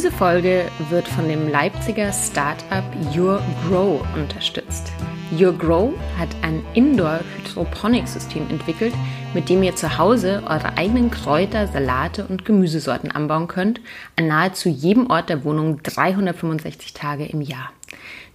[0.00, 2.82] Diese Folge wird von dem Leipziger Startup
[3.14, 4.90] Your Grow unterstützt.
[5.38, 8.94] Your Grow hat ein Indoor-Hydroponics-System entwickelt,
[9.34, 13.82] mit dem ihr zu Hause eure eigenen Kräuter, Salate und Gemüsesorten anbauen könnt,
[14.16, 17.70] an nahezu jedem Ort der Wohnung 365 Tage im Jahr.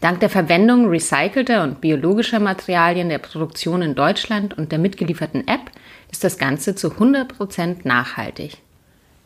[0.02, 5.72] Dank der Verwendung recycelter und biologischer Materialien der Produktion in Deutschland und der mitgelieferten App
[6.12, 8.60] ist das Ganze zu 100% nachhaltig.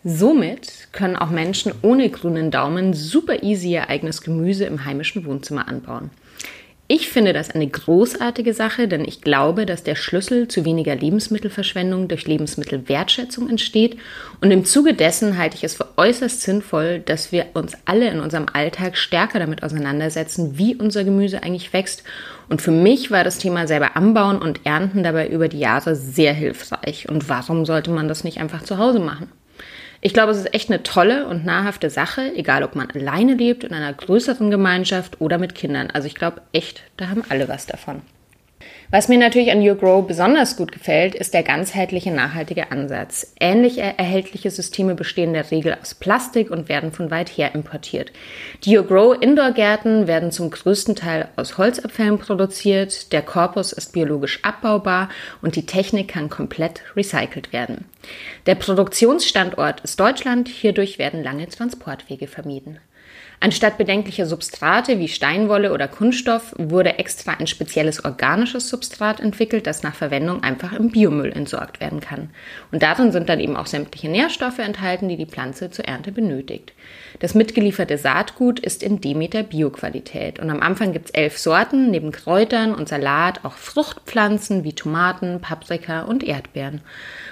[0.03, 5.67] Somit können auch Menschen ohne grünen Daumen super easy ihr eigenes Gemüse im heimischen Wohnzimmer
[5.67, 6.09] anbauen.
[6.91, 12.07] Ich finde das eine großartige Sache, denn ich glaube, dass der Schlüssel zu weniger Lebensmittelverschwendung
[12.07, 13.97] durch Lebensmittelwertschätzung entsteht.
[14.41, 18.19] Und im Zuge dessen halte ich es für äußerst sinnvoll, dass wir uns alle in
[18.19, 22.03] unserem Alltag stärker damit auseinandersetzen, wie unser Gemüse eigentlich wächst.
[22.47, 26.33] Und für mich war das Thema selber anbauen und ernten dabei über die Jahre sehr
[26.33, 27.07] hilfreich.
[27.07, 29.29] Und warum sollte man das nicht einfach zu Hause machen?
[30.01, 33.65] Ich glaube, es ist echt eine tolle und nahrhafte Sache, egal ob man alleine lebt,
[33.65, 35.91] in einer größeren Gemeinschaft oder mit Kindern.
[35.91, 38.01] Also ich glaube echt, da haben alle was davon.
[38.91, 43.35] Was mir natürlich an Your Grow besonders gut gefällt, ist der ganzheitliche nachhaltige Ansatz.
[43.39, 48.11] Ähnlich erhältliche Systeme bestehen in der Regel aus Plastik und werden von weit her importiert.
[48.63, 54.39] Die Your Grow Indoor-Gärten werden zum größten Teil aus Holzabfällen produziert, der Korpus ist biologisch
[54.43, 55.09] abbaubar
[55.43, 57.85] und die Technik kann komplett recycelt werden.
[58.47, 62.79] Der Produktionsstandort ist Deutschland, hierdurch werden lange Transportwege vermieden.
[63.41, 69.81] Anstatt bedenklicher Substrate wie Steinwolle oder Kunststoff wurde extra ein spezielles organisches Substrat entwickelt, das
[69.81, 72.31] nach Verwendung einfach im Biomüll entsorgt werden kann.
[72.73, 76.73] Und darin sind dann eben auch sämtliche Nährstoffe enthalten, die die Pflanze zur Ernte benötigt.
[77.19, 82.13] Das mitgelieferte Saatgut ist in Demeter Bioqualität und am Anfang gibt es elf Sorten, neben
[82.13, 86.79] Kräutern und Salat auch Fruchtpflanzen wie Tomaten, Paprika und Erdbeeren.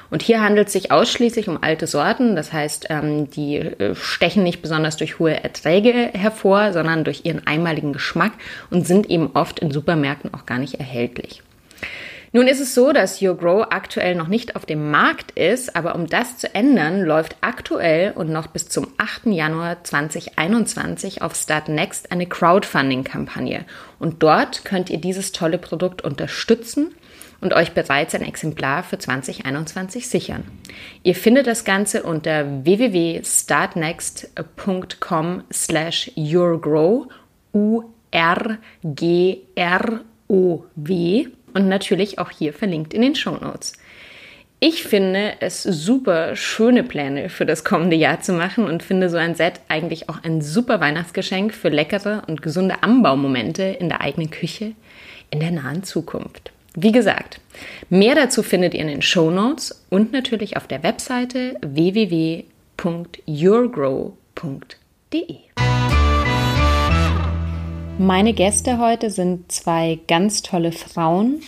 [0.10, 4.44] Und hier handelt es sich ausschließlich um alte Sorten, das heißt, ähm, die äh, stechen
[4.44, 8.34] nicht besonders durch hohe Erträge hervor, sondern durch ihren einmaligen Geschmack
[8.70, 11.44] und sind eben oft in Supermärkten auch gar nicht erhältlich.
[12.34, 15.96] Nun ist es so, dass Your Grow aktuell noch nicht auf dem Markt ist, aber
[15.96, 19.28] um das zu ändern, läuft aktuell und noch bis zum 8.
[19.28, 23.64] Januar 2021 auf Start Next eine Crowdfunding-Kampagne.
[24.00, 26.94] Und dort könnt ihr dieses tolle Produkt unterstützen
[27.40, 30.44] und euch bereits ein Exemplar für 2021 sichern.
[31.04, 37.08] Ihr findet das Ganze unter www.startnext.com slash yourgrow,
[37.54, 38.58] U-R-G-R-O-W
[41.58, 43.74] und natürlich auch hier verlinkt in den Show Notes.
[44.60, 49.18] Ich finde es super schöne Pläne für das kommende Jahr zu machen und finde so
[49.18, 54.30] ein Set eigentlich auch ein super Weihnachtsgeschenk für leckere und gesunde Anbaumomente in der eigenen
[54.30, 54.74] Küche
[55.32, 56.52] in der nahen Zukunft.
[56.76, 57.40] Wie gesagt,
[57.90, 62.48] mehr dazu findet ihr in den Show Notes und natürlich auf der Webseite www.yourgrow.de.
[68.00, 71.42] Meine Gäste heute sind zwei ganz tolle Frauen,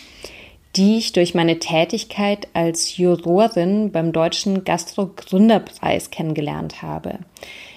[0.76, 7.20] die ich durch meine Tätigkeit als Jurorin beim Deutschen Gastro-Gründerpreis kennengelernt habe.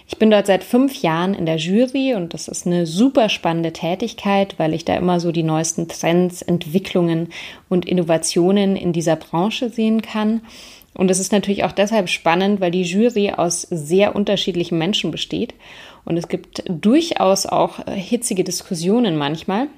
[0.09, 3.75] Ich bin dort seit fünf Jahren in der Jury und das ist eine super spannende
[3.75, 7.29] Tätigkeit, weil ich da immer so die neuesten Trends, Entwicklungen
[7.69, 10.41] und Innovationen in dieser Branche sehen kann.
[10.95, 15.55] Und es ist natürlich auch deshalb spannend, weil die Jury aus sehr unterschiedlichen Menschen besteht.
[16.05, 19.69] Und es gibt durchaus auch hitzige Diskussionen manchmal.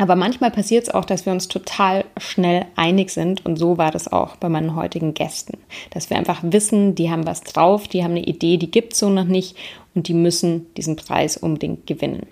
[0.00, 3.44] Aber manchmal passiert es auch, dass wir uns total schnell einig sind.
[3.44, 5.58] Und so war das auch bei meinen heutigen Gästen.
[5.90, 9.00] Dass wir einfach wissen, die haben was drauf, die haben eine Idee, die gibt es
[9.00, 9.56] so noch nicht
[9.94, 12.26] und die müssen diesen Preis unbedingt gewinnen.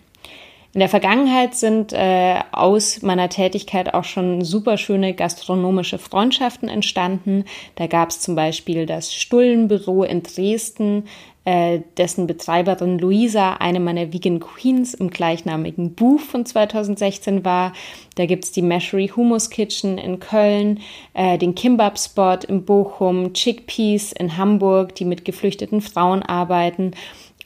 [0.76, 7.46] In der Vergangenheit sind äh, aus meiner Tätigkeit auch schon super schöne gastronomische Freundschaften entstanden.
[7.76, 11.04] Da gab es zum Beispiel das Stullenbüro in Dresden,
[11.46, 17.72] äh, dessen Betreiberin Luisa eine meiner Vegan Queens im gleichnamigen Buch von 2016 war.
[18.16, 20.80] Da gibt's die Mashery Hummus Kitchen in Köln,
[21.14, 26.90] äh, den Kimbab Spot in Bochum, Chickpeas in Hamburg, die mit geflüchteten Frauen arbeiten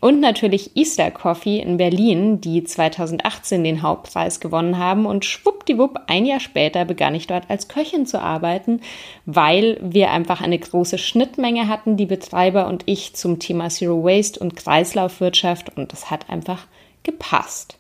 [0.01, 5.05] und natürlich Easter Coffee in Berlin, die 2018 den Hauptpreis gewonnen haben.
[5.05, 8.81] Und schwuppdiwupp, ein Jahr später begann ich dort als Köchin zu arbeiten,
[9.27, 14.41] weil wir einfach eine große Schnittmenge hatten, die Betreiber und ich zum Thema Zero Waste
[14.41, 15.77] und Kreislaufwirtschaft.
[15.77, 16.67] Und das hat einfach
[17.03, 17.77] gepasst.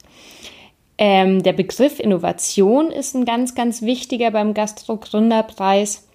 [0.98, 6.06] Ähm, der Begriff Innovation ist ein ganz, ganz wichtiger beim Gastro-Gründerpreis.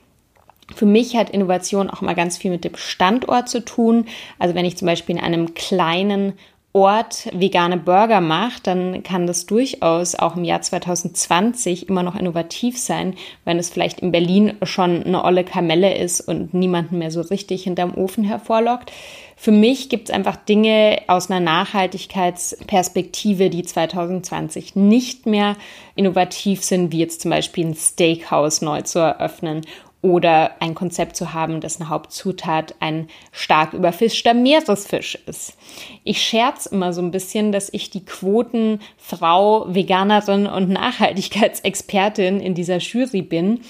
[0.74, 4.06] Für mich hat Innovation auch mal ganz viel mit dem Standort zu tun.
[4.40, 6.34] Also wenn ich zum Beispiel in einem kleinen
[6.76, 12.78] Ort vegane Burger mache, dann kann das durchaus auch im Jahr 2020 immer noch innovativ
[12.78, 13.16] sein,
[13.46, 17.64] wenn es vielleicht in Berlin schon eine olle Kamelle ist und niemanden mehr so richtig
[17.64, 18.92] hinterm Ofen hervorlockt.
[19.38, 25.56] Für mich gibt es einfach Dinge aus einer Nachhaltigkeitsperspektive, die 2020 nicht mehr
[25.96, 29.62] innovativ sind, wie jetzt zum Beispiel ein Steakhouse neu zu eröffnen
[30.06, 35.58] oder ein Konzept zu haben, dass eine Hauptzutat ein stark überfischter Meeresfisch ist.
[36.04, 42.78] Ich scherz immer so ein bisschen, dass ich die Quotenfrau, Veganerin und Nachhaltigkeitsexpertin in dieser
[42.78, 43.62] Jury bin.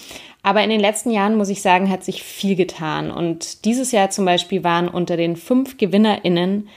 [0.44, 3.12] Aber in den letzten Jahren, muss ich sagen, hat sich viel getan.
[3.12, 6.68] Und dieses Jahr zum Beispiel waren unter den fünf GewinnerInnen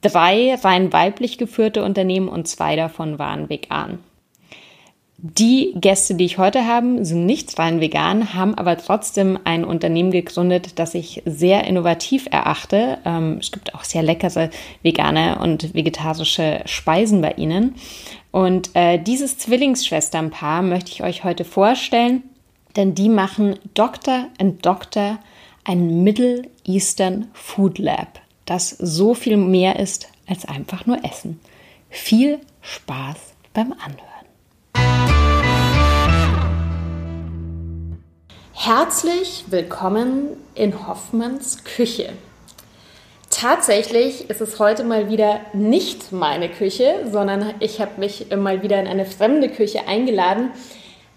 [0.00, 4.00] drei rein weiblich geführte Unternehmen und zwei davon waren vegan.
[5.26, 10.10] Die Gäste, die ich heute habe, sind nicht rein vegan, haben aber trotzdem ein Unternehmen
[10.10, 12.98] gegründet, das ich sehr innovativ erachte.
[13.06, 14.50] Ähm, es gibt auch sehr leckere
[14.82, 17.74] vegane und vegetarische Speisen bei ihnen.
[18.32, 22.22] Und äh, dieses Zwillingsschwesternpaar möchte ich euch heute vorstellen,
[22.76, 24.26] denn die machen Dr.
[24.38, 25.18] and Doctor
[25.64, 31.40] ein Middle Eastern Food Lab, das so viel mehr ist als einfach nur Essen.
[31.88, 33.16] Viel Spaß
[33.54, 34.13] beim Anhören.
[38.56, 42.12] Herzlich willkommen in Hoffmanns Küche.
[43.28, 48.78] Tatsächlich ist es heute mal wieder nicht meine Küche, sondern ich habe mich mal wieder
[48.78, 50.52] in eine fremde Küche eingeladen.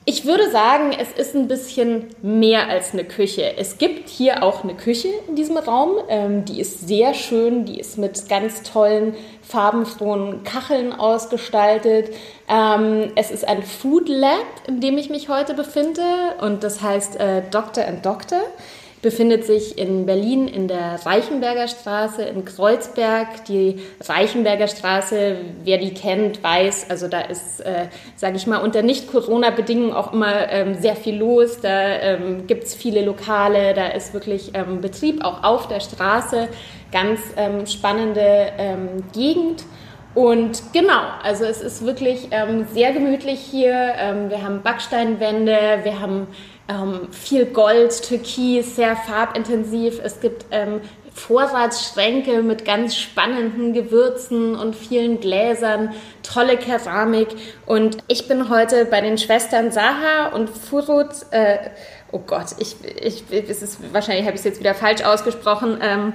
[0.10, 3.58] Ich würde sagen, es ist ein bisschen mehr als eine Küche.
[3.58, 5.98] Es gibt hier auch eine Küche in diesem Raum.
[6.08, 12.16] Ähm, die ist sehr schön, die ist mit ganz tollen, farbenfrohen Kacheln ausgestaltet.
[12.48, 16.02] Ähm, es ist ein Food Lab, in dem ich mich heute befinde
[16.40, 18.40] und das heißt äh, Doctor and Doctor
[19.08, 23.46] befindet sich in Berlin in der Reichenberger Straße in Kreuzberg.
[23.46, 27.86] Die Reichenberger Straße, wer die kennt, weiß, also da ist, äh,
[28.18, 31.62] sage ich mal, unter Nicht-Corona-Bedingungen auch immer ähm, sehr viel los.
[31.62, 36.50] Da ähm, gibt es viele Lokale, da ist wirklich ähm, Betrieb auch auf der Straße.
[36.92, 39.64] Ganz ähm, spannende ähm, Gegend.
[40.16, 43.94] Und genau, also es ist wirklich ähm, sehr gemütlich hier.
[43.98, 46.28] Ähm, wir haben Backsteinwände, wir haben
[46.68, 50.00] ähm, viel Gold, Türkis, sehr farbintensiv.
[50.04, 50.82] Es gibt ähm,
[51.14, 57.30] Vorratsschränke mit ganz spannenden Gewürzen und vielen Gläsern, tolle Keramik.
[57.66, 61.10] Und ich bin heute bei den Schwestern Saha und Furut.
[61.32, 61.58] Äh,
[62.12, 65.80] oh Gott, ich, ich, es ist, wahrscheinlich habe ich es jetzt wieder falsch ausgesprochen.
[65.82, 66.14] Ähm,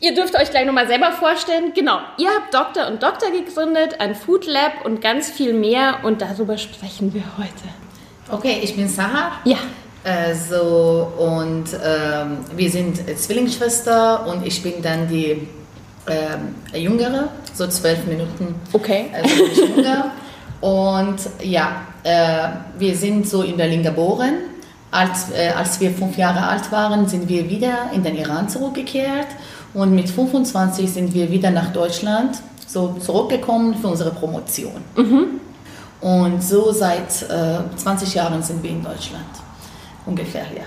[0.00, 1.72] Ihr dürft euch gleich nochmal selber vorstellen.
[1.74, 6.22] Genau, ihr habt Doktor und Doktor gegründet, ein Food Lab und ganz viel mehr und
[6.22, 7.87] darüber sprechen wir heute.
[8.30, 9.32] Okay, ich bin Sarah.
[9.44, 9.56] Ja.
[10.04, 15.48] Äh, so, und ähm, wir sind Zwillingsschwester und ich bin dann die
[16.06, 18.54] äh, Jüngere, so zwölf Minuten.
[18.72, 19.06] Okay.
[19.12, 20.12] Also jünger.
[20.60, 24.34] und ja, äh, wir sind so in Berlin geboren.
[24.90, 29.26] Als, äh, als wir fünf Jahre alt waren, sind wir wieder in den Iran zurückgekehrt
[29.74, 34.82] und mit 25 sind wir wieder nach Deutschland so zurückgekommen für unsere Promotion.
[34.96, 35.40] Mhm.
[36.00, 39.24] Und so seit äh, 20 Jahren sind wir in Deutschland.
[40.06, 40.64] Ungefähr, ja.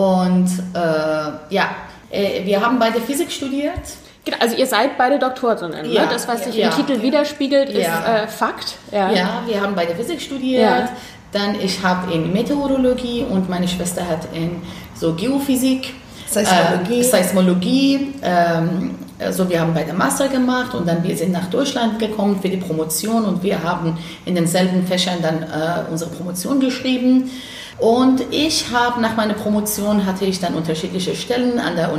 [0.00, 1.70] Und äh, ja,
[2.10, 3.80] äh, wir haben beide Physik studiert.
[4.24, 5.86] Genau, also ihr seid beide Doktorinnen.
[5.86, 5.92] Ne?
[5.92, 6.08] Ja, ne?
[6.12, 7.02] Das, was sich ja, im Titel ja.
[7.02, 8.74] widerspiegelt, ist äh, Fakt.
[8.90, 9.10] Ja.
[9.10, 10.88] ja, wir haben beide Physik studiert.
[11.32, 14.62] Dann ich habe in Meteorologie und meine Schwester hat in
[14.94, 15.94] so Geophysik,
[16.28, 21.46] Seismologie, äh, Seismologie ähm, also wir haben beide Master gemacht und dann wir sind nach
[21.46, 26.60] Deutschland gekommen für die Promotion und wir haben in denselben Fächern dann äh, unsere Promotion
[26.60, 27.30] geschrieben.
[27.78, 31.90] Und ich habe nach meiner Promotion hatte ich dann unterschiedliche Stellen an der,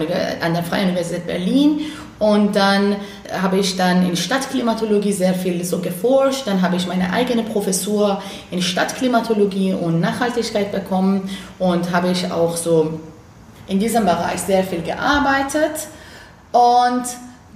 [0.41, 1.81] an der Freien Universität Berlin
[2.19, 2.95] und dann
[3.31, 6.47] habe ich dann in Stadtklimatologie sehr viel so geforscht.
[6.47, 12.57] Dann habe ich meine eigene Professur in Stadtklimatologie und Nachhaltigkeit bekommen und habe ich auch
[12.57, 12.99] so
[13.67, 15.89] in diesem Bereich sehr viel gearbeitet.
[16.51, 17.03] Und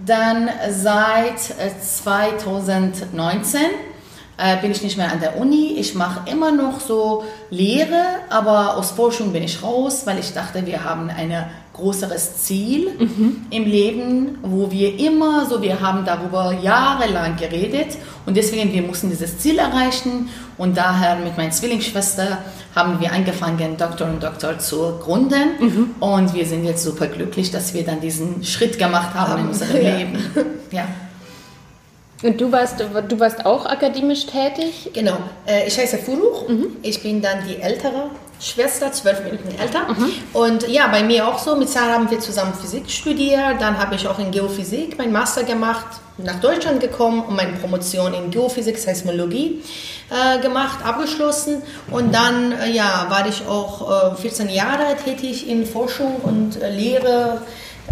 [0.06, 3.66] dann seit 2019 äh,
[4.38, 5.76] äh, bin ich nicht mehr an der Uni.
[5.78, 10.66] Ich mache immer noch so Lehre, aber aus Forschung bin ich raus, weil ich dachte,
[10.66, 13.46] wir haben eine größeres Ziel mhm.
[13.50, 19.10] im Leben, wo wir immer so, wir haben darüber jahrelang geredet und deswegen wir mussten
[19.10, 22.40] dieses Ziel erreichen und daher mit meiner Zwillingsschwester
[22.76, 25.96] haben wir angefangen, Doktor und Doktor zu gründen mhm.
[26.00, 29.42] und wir sind jetzt super glücklich, dass wir dann diesen Schritt gemacht haben, haben.
[29.44, 29.98] in unserem ja.
[29.98, 30.18] Leben.
[30.72, 30.88] Ja.
[32.24, 34.92] Und du warst, du warst auch akademisch tätig?
[34.94, 35.18] Genau.
[35.48, 36.48] Äh, ich heiße Furuch.
[36.48, 36.78] Mhm.
[36.84, 38.12] Ich bin dann die ältere
[38.42, 39.88] Schwester, zwölf Minuten älter.
[39.88, 40.12] Mhm.
[40.34, 41.56] Und ja, bei mir auch so.
[41.56, 43.62] Mit Sarah haben wir zusammen Physik studiert.
[43.62, 45.86] Dann habe ich auch in Geophysik meinen Master gemacht,
[46.18, 49.62] nach Deutschland gekommen und meine Promotion in Geophysik, Seismologie
[50.10, 51.62] äh, gemacht, abgeschlossen.
[51.92, 56.70] Und dann äh, ja, war ich auch äh, 14 Jahre tätig in Forschung und äh,
[56.72, 57.42] Lehre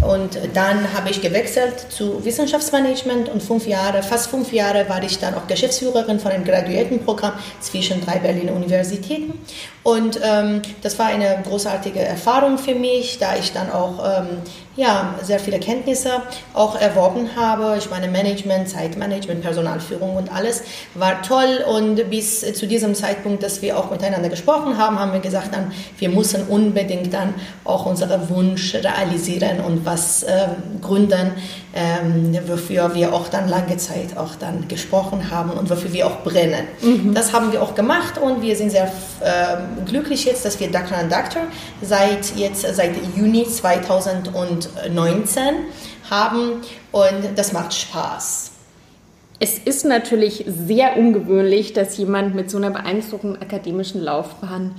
[0.02, 5.18] und dann habe ich gewechselt zu Wissenschaftsmanagement und fünf Jahre, fast fünf Jahre war ich
[5.18, 9.34] dann auch Geschäftsführerin von einem Graduiertenprogramm zwischen drei Berliner Universitäten.
[9.82, 14.28] Und ähm, das war eine großartige Erfahrung für mich, da ich dann auch ähm,
[14.76, 16.22] ja, sehr viele Kenntnisse
[16.52, 17.76] auch erworben habe.
[17.78, 20.62] Ich meine Management, Zeitmanagement, Personalführung und alles
[20.94, 21.64] war toll.
[21.66, 25.72] Und bis zu diesem Zeitpunkt, dass wir auch miteinander gesprochen haben, haben wir gesagt, dann,
[25.98, 27.34] wir müssen unbedingt dann
[27.64, 30.48] auch unseren Wunsch realisieren und was äh,
[30.82, 31.32] gründen,
[31.74, 36.22] ähm, wofür wir auch dann lange Zeit auch dann gesprochen haben und wofür wir auch
[36.24, 36.66] brennen.
[36.82, 37.14] Mhm.
[37.14, 40.98] Das haben wir auch gemacht und wir sind sehr äh, glücklich jetzt, dass wir Doctor
[40.98, 41.42] and Doctor
[41.80, 45.42] seit jetzt seit Juni 2019
[46.10, 48.50] haben und das macht Spaß.
[49.38, 54.74] Es ist natürlich sehr ungewöhnlich, dass jemand mit so einer beeindruckenden akademischen Laufbahn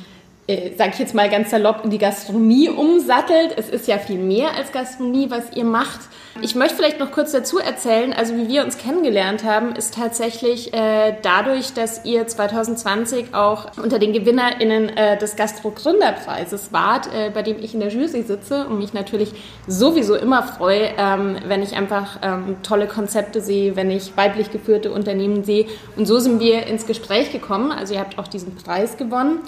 [0.48, 3.54] äh, sage ich jetzt mal ganz salopp, in die Gastronomie umsattelt.
[3.58, 6.02] Es ist ja viel mehr als Gastronomie, was ihr macht.
[6.40, 10.74] Ich möchte vielleicht noch kurz dazu erzählen, also wie wir uns kennengelernt haben, ist tatsächlich
[10.74, 17.42] äh, dadurch, dass ihr 2020 auch unter den GewinnerInnen äh, des Gastro-Gründerpreises wart, äh, bei
[17.42, 19.34] dem ich in der Jury sitze und mich natürlich
[19.68, 24.92] sowieso immer freue, ähm, wenn ich einfach ähm, tolle Konzepte sehe, wenn ich weiblich geführte
[24.92, 25.66] Unternehmen sehe.
[25.98, 27.74] Und so sind wir ins Gespräch gekommen.
[27.74, 29.40] Also ihr habt auch diesen Preis gewonnen.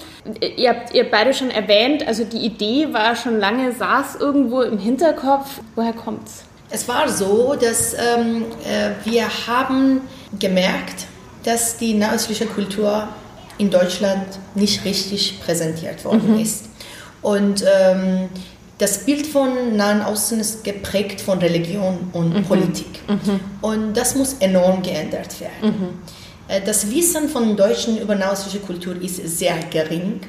[0.58, 4.78] Ihr habt ihr beide schon erwähnt, also die Idee war schon lange, saß irgendwo im
[4.78, 5.62] Hinterkopf.
[5.76, 6.44] Woher kommt's?
[6.74, 10.02] Es war so, dass ähm, äh, wir haben
[10.40, 11.06] gemerkt,
[11.44, 13.08] dass die nahöstliche Kultur
[13.60, 14.26] in Deutschland
[14.56, 16.40] nicht richtig präsentiert worden mhm.
[16.40, 16.66] ist.
[17.22, 18.28] Und ähm,
[18.80, 22.44] das Bild von Nahen Osten ist geprägt von Religion und mhm.
[22.44, 23.08] Politik.
[23.08, 23.40] Mhm.
[23.62, 25.62] Und das muss enorm geändert werden.
[25.62, 25.90] Mhm.
[26.48, 30.22] Äh, das Wissen von Deutschen über nahöstliche Kultur ist sehr gering.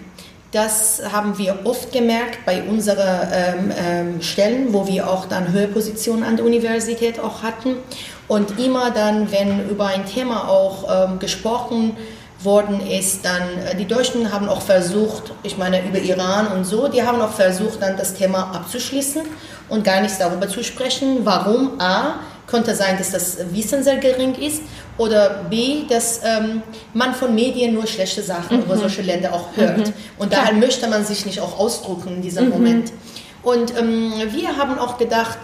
[0.55, 5.67] Das haben wir oft gemerkt bei unseren ähm, ähm, Stellen, wo wir auch dann höhere
[5.67, 7.75] Positionen an der Universität auch hatten.
[8.29, 11.97] Und immer dann, wenn über ein Thema auch ähm, gesprochen
[12.41, 16.87] worden ist, dann äh, die Deutschen haben auch versucht, ich meine über Iran und so,
[16.87, 19.23] die haben auch versucht, dann das Thema abzuschließen
[19.71, 21.23] und gar nichts darüber zu sprechen.
[21.25, 21.81] Warum?
[21.81, 24.63] A, könnte sein, dass das Wissen sehr gering ist
[24.99, 28.63] oder B, dass ähm, man von Medien nur schlechte Sachen mhm.
[28.65, 29.79] über solche Länder auch hört.
[29.79, 29.93] Mhm.
[30.19, 30.61] Und daher Klar.
[30.61, 32.51] möchte man sich nicht auch ausdrucken in diesem mhm.
[32.51, 32.93] Moment.
[33.43, 35.39] Und ähm, wir haben auch gedacht,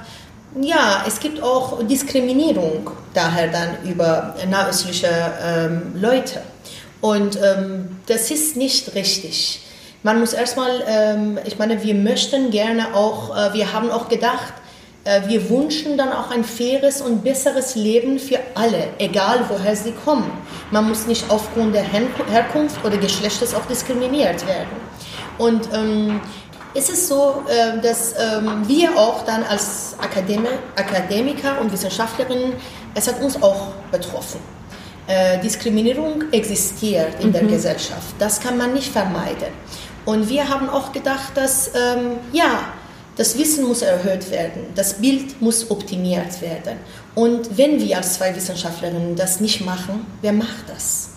[0.61, 5.09] ja, es gibt auch Diskriminierung daher dann über nahöstliche
[5.43, 6.43] ähm, Leute.
[7.01, 9.63] Und ähm, das ist nicht richtig.
[10.03, 14.55] Man muss erstmal, ähm, ich meine, wir möchten gerne auch, äh, wir haben auch gedacht,
[15.05, 20.31] wir wünschen dann auch ein faires und besseres Leben für alle, egal woher sie kommen.
[20.71, 24.69] Man muss nicht aufgrund der Herkunft oder Geschlechtes auch diskriminiert werden.
[25.39, 26.21] Und ähm,
[26.75, 32.53] es ist so, äh, dass ähm, wir auch dann als Akademi Akademiker und Wissenschaftlerinnen,
[32.95, 34.41] es hat uns auch betroffen.
[35.07, 37.33] Äh, Diskriminierung existiert in mhm.
[37.33, 38.15] der Gesellschaft.
[38.19, 39.49] Das kann man nicht vermeiden.
[40.05, 42.65] Und wir haben auch gedacht, dass ähm, ja,
[43.21, 46.79] das Wissen muss erhöht werden, das Bild muss optimiert werden.
[47.15, 51.11] Und wenn wir als zwei Wissenschaftlerinnen das nicht machen, wer macht das?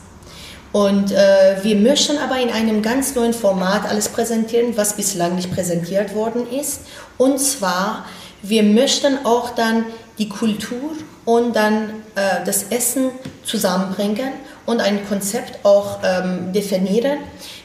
[0.73, 5.53] Und äh, wir möchten aber in einem ganz neuen Format alles präsentieren, was bislang nicht
[5.53, 6.81] präsentiert worden ist.
[7.17, 8.05] Und zwar,
[8.41, 9.85] wir möchten auch dann
[10.17, 10.91] die Kultur
[11.23, 13.11] und dann äh, das Essen
[13.45, 14.33] zusammenbringen
[14.65, 17.19] und ein Konzept auch ähm, definieren,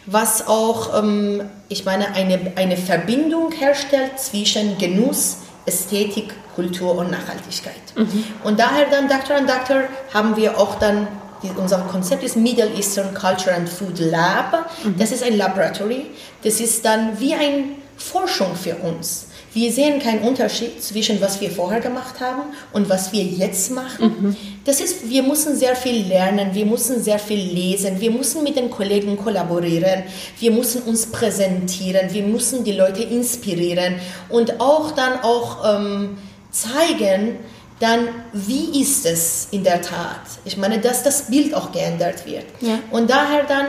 [0.07, 7.75] was auch, ähm, ich meine, eine, eine Verbindung herstellt zwischen Genuss, Ästhetik, Kultur und Nachhaltigkeit.
[7.95, 8.25] Mhm.
[8.43, 11.07] Und daher dann Doctor and Doctor haben wir auch dann,
[11.43, 14.69] die, unser Konzept ist Middle Eastern Culture and Food Lab.
[14.83, 14.97] Mhm.
[14.99, 16.07] Das ist ein Laboratory.
[16.43, 17.65] Das ist dann wie eine
[17.97, 19.28] Forschung für uns.
[19.59, 24.05] Wir sehen keinen Unterschied zwischen was wir vorher gemacht haben und was wir jetzt machen.
[24.21, 24.37] Mhm.
[24.65, 28.55] Das ist, wir müssen sehr viel lernen, wir müssen sehr viel lesen, wir müssen mit
[28.55, 30.05] den Kollegen kollaborieren,
[30.39, 33.97] wir müssen uns präsentieren, wir müssen die Leute inspirieren
[34.29, 36.19] und auch dann auch ähm,
[36.53, 37.41] zeigen,
[37.81, 40.23] dann wie ist es in der Tat?
[40.45, 42.45] Ich meine, dass das Bild auch geändert wird.
[42.61, 42.79] Ja.
[42.93, 43.67] Und daher dann,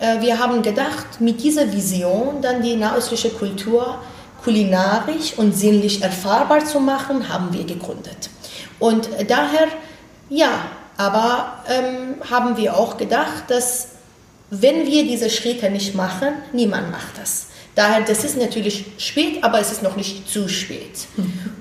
[0.00, 4.00] äh, wir haben gedacht, mit dieser Vision dann die nahöstliche Kultur
[4.42, 8.30] kulinarisch und sinnlich erfahrbar zu machen, haben wir gegründet.
[8.78, 9.68] Und daher,
[10.28, 10.50] ja,
[10.96, 13.88] aber ähm, haben wir auch gedacht, dass
[14.50, 17.48] wenn wir diese Schritte nicht machen, niemand macht das.
[17.74, 21.06] Daher, das ist natürlich spät, aber es ist noch nicht zu spät.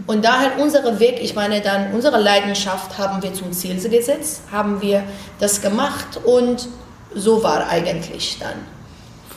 [0.07, 4.81] Und daher unser Weg, ich meine dann, unsere Leidenschaft haben wir zum Ziel gesetzt, haben
[4.81, 5.03] wir
[5.39, 6.69] das gemacht und
[7.13, 8.55] so war eigentlich dann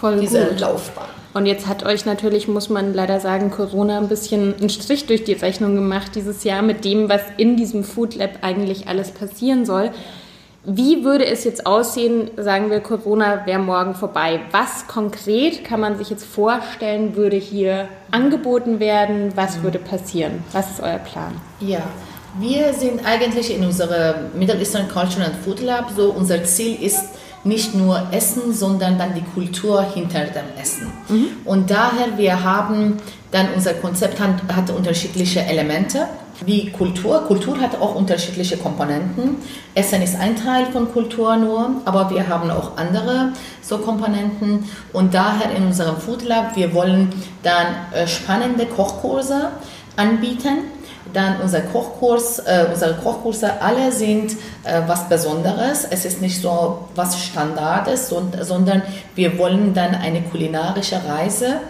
[0.00, 0.60] Voll diese gut.
[0.60, 1.19] Laufbahn.
[1.32, 5.22] Und jetzt hat euch natürlich, muss man leider sagen, Corona ein bisschen einen Strich durch
[5.22, 9.64] die Rechnung gemacht dieses Jahr mit dem, was in diesem Food Lab eigentlich alles passieren
[9.64, 9.90] soll.
[10.64, 14.40] Wie würde es jetzt aussehen, sagen wir, Corona wäre morgen vorbei?
[14.50, 19.32] Was konkret kann man sich jetzt vorstellen, würde hier angeboten werden?
[19.36, 19.62] Was mhm.
[19.62, 20.44] würde passieren?
[20.52, 21.32] Was ist euer Plan?
[21.60, 21.82] Ja,
[22.38, 27.04] wir sind eigentlich in unserem Middle Eastern Culture and Food Lab so, unser Ziel ist,
[27.44, 30.88] nicht nur Essen, sondern dann die Kultur hinter dem Essen.
[31.08, 31.26] Mhm.
[31.44, 32.98] Und daher, wir haben
[33.30, 36.06] dann unser Konzept hat, hat unterschiedliche Elemente
[36.44, 37.20] wie Kultur.
[37.26, 39.36] Kultur hat auch unterschiedliche Komponenten.
[39.74, 43.32] Essen ist ein Teil von Kultur nur, aber wir haben auch andere
[43.62, 44.64] so Komponenten.
[44.92, 47.10] Und daher in unserem Food Lab, wir wollen
[47.42, 49.50] dann äh, spannende Kochkurse
[49.96, 50.58] anbieten.
[51.12, 54.32] Dann unser Kochkurs, äh, unsere Kochkurse alle sind
[54.64, 55.86] äh, was Besonderes.
[55.88, 58.82] Es ist nicht so was Standardes, sondern
[59.14, 61.60] wir wollen dann eine kulinarische Reise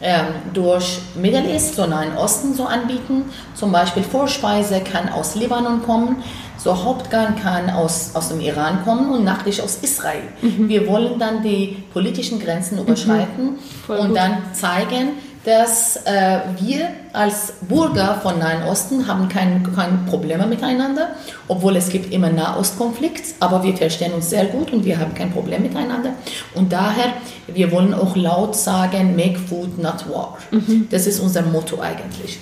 [0.00, 3.24] ähm, durch Middle East, so Nahen Osten so anbieten.
[3.54, 6.22] Zum Beispiel Vorspeise kann aus Libanon kommen,
[6.56, 10.22] so Hauptgang kann aus, aus dem Iran kommen und Nachtisch aus Israel.
[10.40, 10.68] Mhm.
[10.68, 13.94] Wir wollen dann die politischen Grenzen überschreiten mhm.
[13.94, 14.16] und gut.
[14.16, 15.10] dann zeigen,
[15.44, 21.10] dass äh, wir als Bürger von Nahen Osten haben keine kein Probleme miteinander,
[21.46, 25.30] obwohl es gibt immer Nahostkonflikt, aber wir verstehen uns sehr gut und wir haben kein
[25.30, 26.10] Problem miteinander.
[26.54, 27.14] Und daher,
[27.46, 30.38] wir wollen auch laut sagen, make food not war.
[30.50, 30.88] Mhm.
[30.90, 32.38] Das ist unser Motto eigentlich.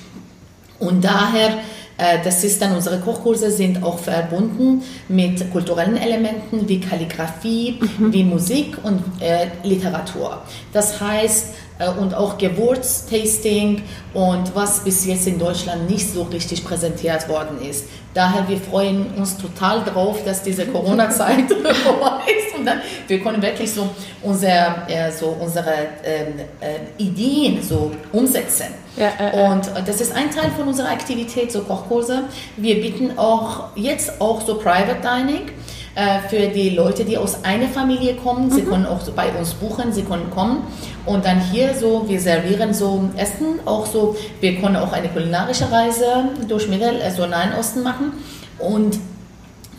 [0.78, 1.58] Und daher
[1.98, 8.12] äh, das ist dann, unsere Kochkurse sind auch verbunden mit kulturellen Elementen wie Kalligrafie, mhm.
[8.12, 10.42] wie Musik und äh, Literatur.
[10.72, 11.54] Das heißt,
[11.98, 13.82] und auch Gewürztasting
[14.14, 17.84] und was bis jetzt in Deutschland nicht so richtig präsentiert worden ist.
[18.14, 21.52] Daher wir freuen uns total drauf, dass diese Corona-Zeit
[21.84, 23.90] vorbei ist und dann wir können wirklich so,
[24.22, 25.70] unser, äh, so unsere
[26.02, 28.68] ähm, äh, Ideen so umsetzen.
[28.96, 32.22] Ja, äh, und das ist ein Teil von unserer Aktivität, so Kochkurse.
[32.56, 35.50] Wir bieten auch jetzt auch so Private Dining
[35.96, 38.50] äh, für die Leute, die aus einer Familie kommen.
[38.50, 38.68] Sie mhm.
[38.68, 40.58] können auch bei uns buchen, sie können kommen
[41.06, 45.72] und dann hier so, wir servieren so Essen, auch so, wir können auch eine kulinarische
[45.72, 48.12] Reise durch Mittel, also Nahen Osten machen
[48.58, 48.98] und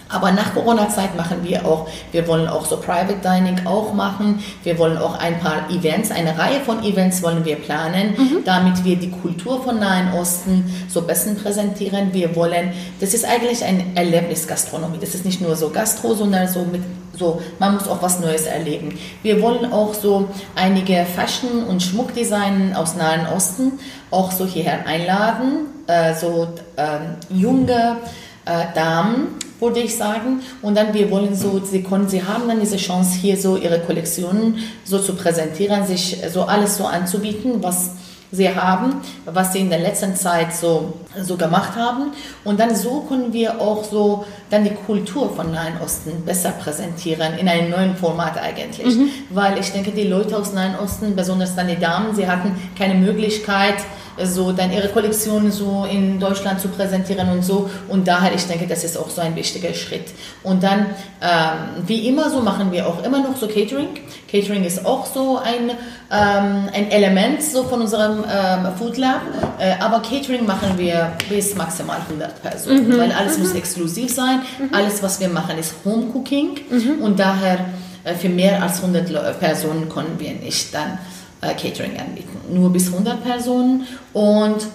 [0.09, 4.43] aber nach Corona-Zeit machen wir auch, wir wollen auch so Private Dining auch machen.
[4.63, 8.43] Wir wollen auch ein paar Events, eine Reihe von Events wollen wir planen, mhm.
[8.45, 12.13] damit wir die Kultur von Nahen Osten so besser präsentieren.
[12.13, 14.97] Wir wollen, das ist eigentlich ein Erlebnisgastronomie.
[14.99, 16.81] Das ist nicht nur so Gastro, sondern so mit
[17.17, 18.97] so, man muss auch was Neues erleben.
[19.23, 23.73] Wir wollen auch so einige Fashion- und Schmuckdesign aus Nahen Osten
[24.11, 27.97] auch so hierher einladen, äh, so äh, junge
[28.45, 30.41] äh, Damen, würde ich sagen.
[30.61, 33.79] Und dann wir wollen so, sie können, sie haben dann diese Chance hier so ihre
[33.79, 37.91] Kollektionen so zu präsentieren, sich so alles so anzubieten, was
[38.31, 42.11] sie haben, was sie in der letzten Zeit so, so gemacht haben.
[42.43, 47.37] Und dann so können wir auch so dann die Kultur von Nahen Osten besser präsentieren,
[47.37, 48.95] in einem neuen Format eigentlich.
[48.95, 49.09] Mhm.
[49.29, 52.95] Weil ich denke, die Leute aus Nahen Osten, besonders dann die Damen, sie hatten keine
[52.95, 53.75] Möglichkeit,
[54.25, 57.69] so dann ihre Kollektion so in Deutschland zu präsentieren und so.
[57.87, 60.05] Und daher, ich denke, das ist auch so ein wichtiger Schritt.
[60.43, 60.87] Und dann,
[61.21, 63.89] ähm, wie immer, so machen wir auch immer noch so Catering.
[64.29, 65.69] Catering ist auch so ein,
[66.11, 69.21] ähm, ein Element so von unserem ähm, Food Lab.
[69.59, 72.97] Äh, aber Catering machen wir bis maximal 100 Personen, mhm.
[72.97, 73.43] weil alles mhm.
[73.43, 74.41] muss exklusiv sein.
[74.59, 74.73] Mhm.
[74.73, 76.59] Alles, was wir machen, ist Home Cooking.
[76.69, 77.01] Mhm.
[77.01, 77.59] Und daher,
[78.03, 80.97] äh, für mehr als 100 Personen können wir nicht dann
[81.41, 82.36] äh, Catering anbieten.
[82.49, 84.67] Nur bis 100 Personen und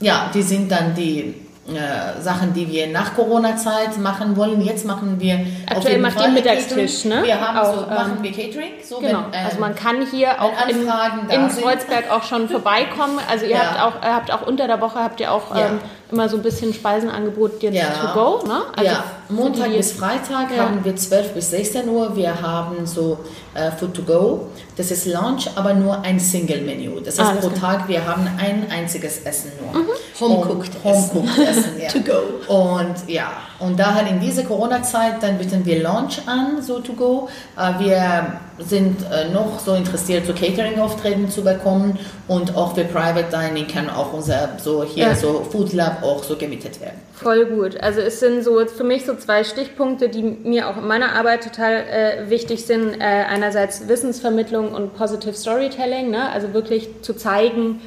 [0.00, 1.34] ja, die sind dann die
[1.68, 4.60] äh, Sachen, die wir nach Corona-Zeit machen wollen.
[4.60, 7.22] Jetzt machen wir aktuell macht ihr Mittagstisch, ne?
[7.22, 8.72] Wir haben auch, so, ähm, machen wir Catering.
[8.82, 9.24] So genau.
[9.30, 13.18] Wenn, äh, also man kann hier auch in, in Kreuzberg auch schon vorbeikommen.
[13.30, 13.74] Also ihr ja.
[13.74, 15.68] habt auch habt auch unter der Woche habt ihr auch ja.
[15.68, 15.78] ähm,
[16.10, 17.88] immer so ein bisschen Speisenangebot jetzt ja.
[17.90, 18.62] to go, ne?
[18.76, 19.04] Also ja.
[19.28, 22.16] Montag bis Freitag haben wir 12 bis 16 Uhr.
[22.16, 23.18] Wir haben so
[23.54, 24.46] äh, Food to go.
[24.76, 27.00] Das ist Lunch, aber nur ein Single-Menü.
[27.04, 29.82] Das heißt, ah, pro Tag wir haben ein einziges Essen nur.
[29.82, 29.88] Mhm.
[30.20, 31.42] Home-cooked Home Essen.
[31.42, 31.88] Essen ja.
[31.92, 32.52] to go.
[32.52, 37.28] Und ja, und daher in dieser Corona-Zeit, dann bieten wir Lunch an, so to go.
[37.56, 43.26] Äh, wir sind äh, noch so interessiert, so Catering-Aufträgen zu bekommen und auch für Private
[43.30, 45.14] Dining kann auch unser so hier ja.
[45.14, 47.00] so Food Lab auch so gemietet werden.
[47.12, 47.80] Voll gut.
[47.80, 51.44] Also es sind so für mich so zwei Stichpunkte, die mir auch in meiner Arbeit
[51.44, 52.94] total äh, wichtig sind.
[53.00, 56.30] Äh, einerseits Wissensvermittlung und Positive Storytelling, ne?
[56.30, 57.80] also wirklich zu zeigen,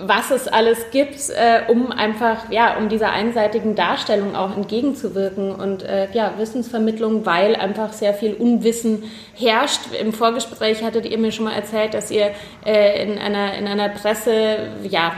[0.00, 5.82] was es alles gibt, äh, um einfach, ja, um dieser einseitigen Darstellung auch entgegenzuwirken und
[5.82, 9.04] äh, ja, Wissensvermittlung, weil einfach sehr viel Unwissen
[9.34, 9.80] herrscht.
[10.00, 12.30] Im Vorgespräch hattet ihr mir schon mal erzählt, dass ihr
[12.64, 15.12] äh, in einer, in einer Presse, ja,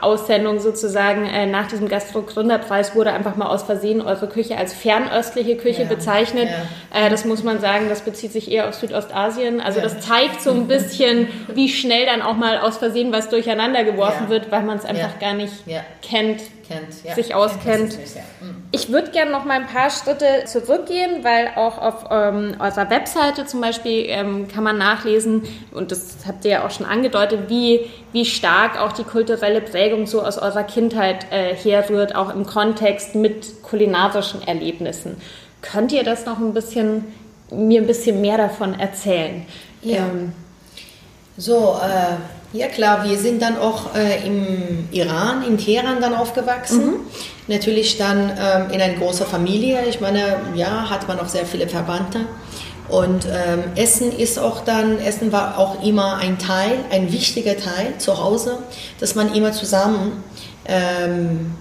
[0.00, 5.56] Aussendung sozusagen äh, nach diesem Gastro-Gründerpreis wurde einfach mal aus Versehen eure Küche als fernöstliche
[5.56, 6.48] Küche ja, bezeichnet.
[6.48, 7.06] Ja.
[7.06, 9.60] Äh, das muss man sagen, das bezieht sich eher auf Südostasien.
[9.60, 9.84] Also ja.
[9.84, 14.28] das zeigt so ein bisschen, wie schnell dann auch mal aus Versehen was durcheinander geworfen
[14.28, 15.52] wird, weil man es einfach gar nicht
[16.02, 17.14] kennt kennt, ja.
[17.14, 17.98] sich auskennt.
[17.98, 18.62] Mhm.
[18.72, 23.46] Ich würde gerne noch mal ein paar Schritte zurückgehen, weil auch auf ähm, eurer Webseite
[23.46, 27.90] zum Beispiel ähm, kann man nachlesen, und das habt ihr ja auch schon angedeutet, wie,
[28.12, 33.14] wie stark auch die kulturelle Prägung so aus eurer Kindheit äh, herrührt, auch im Kontext
[33.14, 35.16] mit kulinarischen Erlebnissen.
[35.60, 37.04] Könnt ihr das noch ein bisschen,
[37.50, 39.46] mir ein bisschen mehr davon erzählen?
[39.82, 39.98] Ja.
[39.98, 40.32] Ähm,
[41.36, 42.16] so, äh
[42.52, 46.86] ja klar, wir sind dann auch äh, im Iran, in Teheran dann aufgewachsen.
[46.86, 47.00] Mhm.
[47.48, 49.84] Natürlich dann ähm, in einer großen Familie.
[49.88, 52.20] Ich meine, ja, hat man auch sehr viele Verwandte.
[52.88, 57.94] Und ähm, Essen ist auch dann, Essen war auch immer ein Teil, ein wichtiger Teil
[57.98, 58.58] zu Hause,
[59.00, 60.22] dass man immer zusammen
[60.66, 61.54] ähm,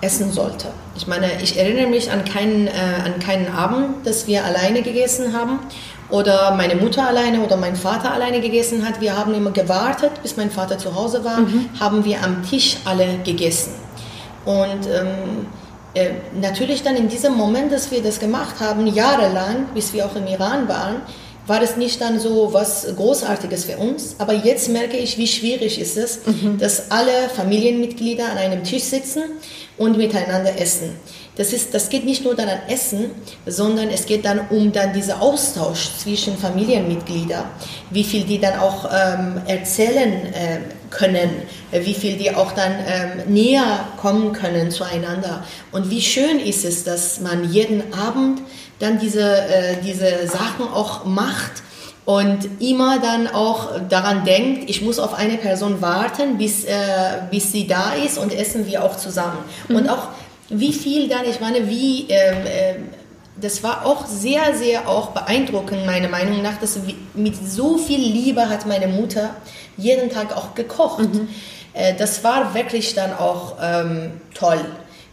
[0.00, 0.68] essen sollte.
[0.96, 2.70] Ich meine, ich erinnere mich an keinen, äh,
[3.04, 5.58] an keinen Abend, dass wir alleine gegessen haben
[6.10, 9.00] oder meine Mutter alleine oder mein Vater alleine gegessen hat.
[9.00, 11.68] Wir haben immer gewartet, bis mein Vater zu Hause war, mhm.
[11.78, 13.72] haben wir am Tisch alle gegessen.
[14.44, 15.46] Und ähm,
[15.94, 20.14] äh, natürlich dann in diesem Moment, dass wir das gemacht haben, jahrelang, bis wir auch
[20.14, 21.02] im Iran waren,
[21.46, 24.16] war das nicht dann so was Großartiges für uns.
[24.18, 26.58] Aber jetzt merke ich, wie schwierig ist es, mhm.
[26.58, 29.22] dass alle Familienmitglieder an einem Tisch sitzen
[29.78, 30.96] und miteinander essen.
[31.36, 33.10] Das, ist, das geht nicht nur dann an Essen,
[33.44, 37.44] sondern es geht dann um dann diesen Austausch zwischen Familienmitgliedern,
[37.90, 40.58] wie viel die dann auch ähm, erzählen äh,
[40.90, 41.30] können,
[41.72, 45.44] wie viel die auch dann ähm, näher kommen können zueinander.
[45.72, 48.40] Und wie schön ist es, dass man jeden Abend
[48.78, 51.62] dann diese, äh, diese Sachen auch macht
[52.06, 56.72] und immer dann auch daran denkt, ich muss auf eine Person warten, bis, äh,
[57.30, 59.38] bis sie da ist und essen wir auch zusammen.
[59.68, 59.76] Mhm.
[59.76, 60.08] Und auch
[60.48, 62.74] wie viel dann, ich meine, wie, ähm, äh,
[63.40, 66.78] das war auch sehr, sehr auch beeindruckend, meiner Meinung nach, dass
[67.14, 69.36] mit so viel Liebe hat meine Mutter
[69.76, 71.12] jeden Tag auch gekocht.
[71.12, 71.28] Mhm.
[71.74, 74.64] Äh, das war wirklich dann auch ähm, toll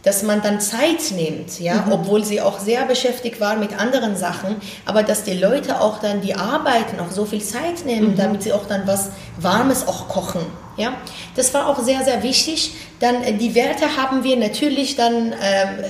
[0.04, 1.92] dass man dann Zeit nimmt, ja, mhm.
[1.92, 6.20] obwohl sie auch sehr beschäftigt war mit anderen Sachen, aber dass die Leute auch dann,
[6.20, 8.16] die arbeiten, auch so viel Zeit nehmen, mhm.
[8.16, 10.44] damit sie auch dann was Warmes auch kochen,
[10.76, 10.94] ja.
[11.36, 12.74] Das war auch sehr, sehr wichtig.
[13.00, 15.84] Dann äh, die Werte haben wir natürlich dann ähm,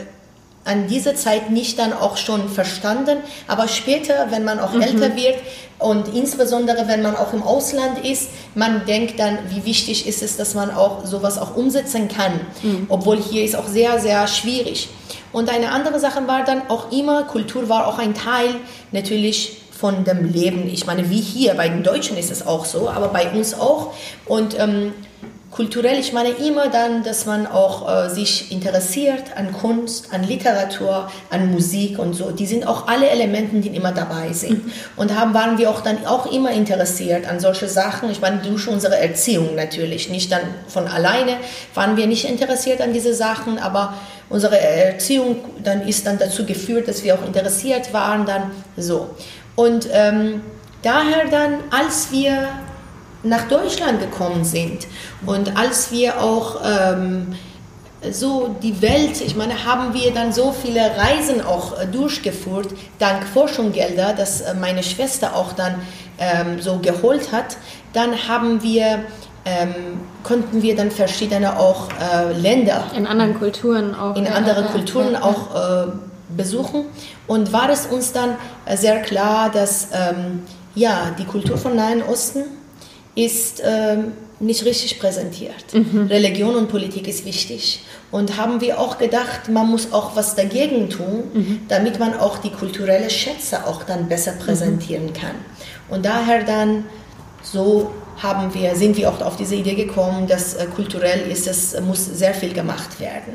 [0.65, 4.83] an dieser Zeit nicht dann auch schon verstanden, aber später, wenn man auch mhm.
[4.83, 5.37] älter wird
[5.79, 10.37] und insbesondere wenn man auch im Ausland ist, man denkt dann, wie wichtig ist es,
[10.37, 12.87] dass man auch sowas auch umsetzen kann, mhm.
[12.89, 14.89] obwohl hier ist auch sehr, sehr schwierig.
[15.33, 18.55] Und eine andere Sache war dann auch immer, Kultur war auch ein Teil
[18.93, 20.69] natürlich von dem Leben.
[20.69, 23.93] Ich meine, wie hier, bei den Deutschen ist es auch so, aber bei uns auch.
[24.25, 24.93] Und ähm,
[25.55, 31.09] kulturell, ich meine immer dann, dass man auch äh, sich interessiert an Kunst, an Literatur,
[31.31, 32.33] an Musik und so.
[32.33, 34.67] Die sind auch alle Elemente, die immer dabei sind.
[34.67, 34.73] Mhm.
[34.97, 38.11] Und haben, waren wir auch dann auch immer interessiert an solche Sachen.
[38.11, 40.11] Ich meine, durch unsere Erziehung natürlich.
[40.11, 41.37] Nicht dann von alleine
[41.75, 43.95] waren wir nicht interessiert an diese Sachen, aber
[44.29, 49.11] unsere Erziehung dann ist dann dazu geführt, dass wir auch interessiert waren dann so.
[49.55, 50.43] Und ähm,
[50.83, 52.49] daher dann, als wir
[53.25, 54.87] nach Deutschland gekommen sind.
[55.27, 57.35] Und als wir auch ähm,
[58.11, 63.25] so die Welt, ich meine, haben wir dann so viele Reisen auch äh, durchgeführt, dank
[63.25, 65.77] Forschungsgelder, das äh, meine Schwester auch dann
[66.19, 67.57] ähm, so geholt hat.
[67.93, 69.05] Dann haben wir
[69.47, 75.17] ähm, konnten wir dann verschiedene auch äh, Länder in anderen Kulturen auch in andere Kulturen
[75.17, 75.87] auch äh,
[76.35, 76.87] besuchen
[77.27, 82.03] und war es uns dann äh, sehr klar, dass ähm, ja die Kultur von Nahen
[82.03, 82.45] Osten
[83.15, 85.73] ist ähm, nicht richtig präsentiert.
[85.73, 86.07] Mhm.
[86.09, 87.81] Religion und Politik ist wichtig.
[88.11, 91.61] Und haben wir auch gedacht, man muss auch was dagegen tun, mhm.
[91.69, 95.13] damit man auch die kulturellen Schätze auch dann besser präsentieren mhm.
[95.13, 95.35] kann.
[95.89, 96.85] Und daher dann
[97.43, 101.79] so haben wir, sind wir auch auf diese Idee gekommen, dass äh, kulturell ist, es
[101.81, 103.35] muss sehr viel gemacht werden.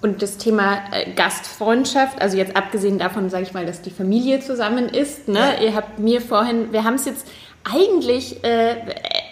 [0.00, 4.40] Und das Thema äh, Gastfreundschaft, also jetzt abgesehen davon, sage ich mal, dass die Familie
[4.40, 5.28] zusammen ist.
[5.28, 5.38] Ne?
[5.38, 5.62] Ja.
[5.62, 7.26] Ihr habt mir vorhin, wir haben es jetzt
[7.64, 8.74] eigentlich äh,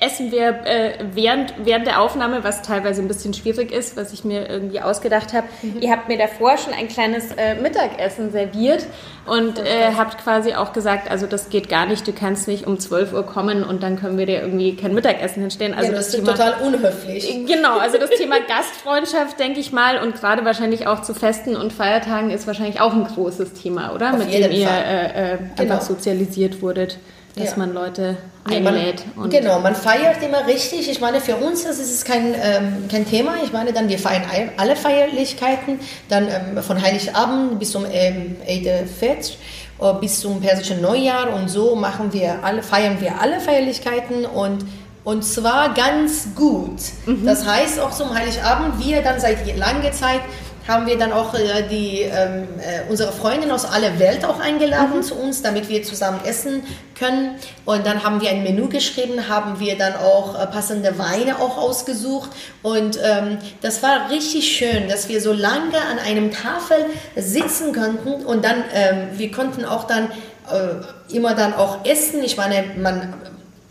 [0.01, 4.25] essen wir äh, während, während der Aufnahme, was teilweise ein bisschen schwierig ist, was ich
[4.25, 5.49] mir irgendwie ausgedacht habe.
[5.62, 5.81] Mhm.
[5.81, 8.87] Ihr habt mir davor schon ein kleines äh, Mittagessen serviert
[9.27, 12.79] und äh, habt quasi auch gesagt, also das geht gar nicht, du kannst nicht um
[12.79, 15.75] 12 Uhr kommen und dann können wir dir irgendwie kein Mittagessen hinstellen.
[15.75, 17.47] Also ja, das, das ist Thema, total unhöflich.
[17.47, 21.73] Genau, also das Thema Gastfreundschaft, denke ich mal, und gerade wahrscheinlich auch zu Festen und
[21.73, 24.12] Feiertagen ist wahrscheinlich auch ein großes Thema, oder?
[24.12, 25.51] Auf Mit dem ihr äh, äh, genau.
[25.59, 26.99] einfach sozialisiert wurdet
[27.40, 27.57] dass ja.
[27.57, 29.00] man Leute einlädt.
[29.00, 30.90] Ja, man, genau, man feiert immer richtig.
[30.90, 33.35] Ich meine, für uns das ist es kein, ähm, kein Thema.
[33.44, 34.22] Ich meine, dann wir feiern
[34.57, 39.38] alle Feierlichkeiten, dann ähm, von Heiligabend bis zum ähm, Eid Fetch
[39.81, 44.64] äh, bis zum persischen Neujahr und so machen wir alle, feiern wir alle Feierlichkeiten und
[45.03, 46.79] und zwar ganz gut.
[47.07, 47.24] Mhm.
[47.24, 50.20] Das heißt auch zum Heiligabend, wir dann seit langer Zeit
[50.68, 54.99] haben wir dann auch äh, die, ähm, äh, unsere Freundin aus aller Welt auch eingeladen
[54.99, 55.03] mhm.
[55.03, 56.62] zu uns, damit wir zusammen essen
[56.99, 57.37] können.
[57.64, 61.57] Und dann haben wir ein Menü geschrieben, haben wir dann auch äh, passende Weine auch
[61.57, 62.31] ausgesucht.
[62.62, 68.25] Und ähm, das war richtig schön, dass wir so lange an einem Tafel sitzen konnten
[68.25, 70.11] und dann, ähm, wir konnten auch dann
[70.51, 72.23] äh, immer dann auch essen.
[72.23, 73.14] Ich meine, man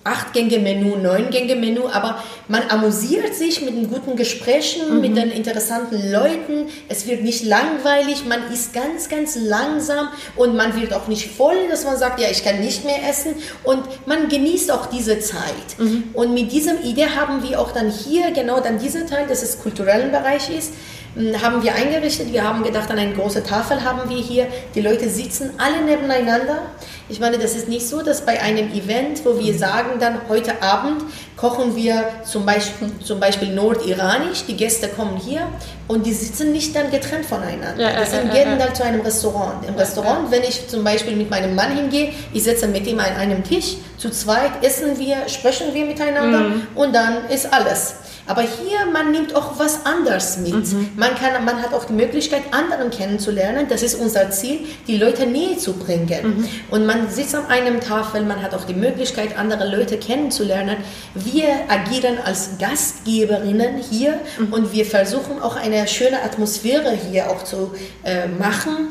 [0.09, 5.01] acht Gänge Menü, neun Gänge Menü, aber man amüsiert sich mit den guten Gesprächen, mhm.
[5.01, 6.67] mit den interessanten Leuten.
[6.87, 11.67] Es wird nicht langweilig, man isst ganz, ganz langsam und man wird auch nicht voll,
[11.69, 15.77] dass man sagt, ja, ich kann nicht mehr essen und man genießt auch diese Zeit.
[15.77, 16.05] Mhm.
[16.13, 19.61] Und mit diesem Idee haben wir auch dann hier genau dann diesen Teil, dass es
[19.61, 20.73] kulturellen Bereich ist,
[21.15, 22.31] hm, haben wir eingerichtet.
[22.31, 24.47] Wir haben gedacht, an eine große Tafel haben wir hier.
[24.75, 26.61] Die Leute sitzen alle nebeneinander.
[27.09, 30.61] Ich meine, das ist nicht so, dass bei einem Event, wo wir sagen, dann heute
[30.61, 31.03] Abend
[31.35, 35.41] kochen wir zum Beispiel, zum Beispiel nordiranisch, die Gäste kommen hier
[35.87, 37.81] und die sitzen nicht dann getrennt voneinander.
[37.81, 39.65] Ja, das äh, gehen dann zu einem Restaurant.
[39.67, 43.15] Im Restaurant, wenn ich zum Beispiel mit meinem Mann hingehe, ich setze mit ihm an
[43.15, 46.67] einem Tisch, zu zweit essen wir, sprechen wir miteinander mhm.
[46.75, 47.95] und dann ist alles.
[48.29, 50.53] Aber hier, man nimmt auch was anderes mit.
[50.53, 50.89] Mhm.
[50.95, 53.65] Man, kann, man hat auch die Möglichkeit, anderen kennenzulernen.
[53.67, 56.37] Das ist unser Ziel, die Leute näher zu bringen.
[56.37, 56.47] Mhm.
[56.69, 60.77] Und man sitzt an einem Tafel, man hat auch die Möglichkeit, andere Leute kennenzulernen.
[61.15, 64.53] Wir agieren als Gastgeberinnen hier mhm.
[64.53, 67.71] und wir versuchen auch eine schöne Atmosphäre hier auch zu
[68.03, 68.89] äh, machen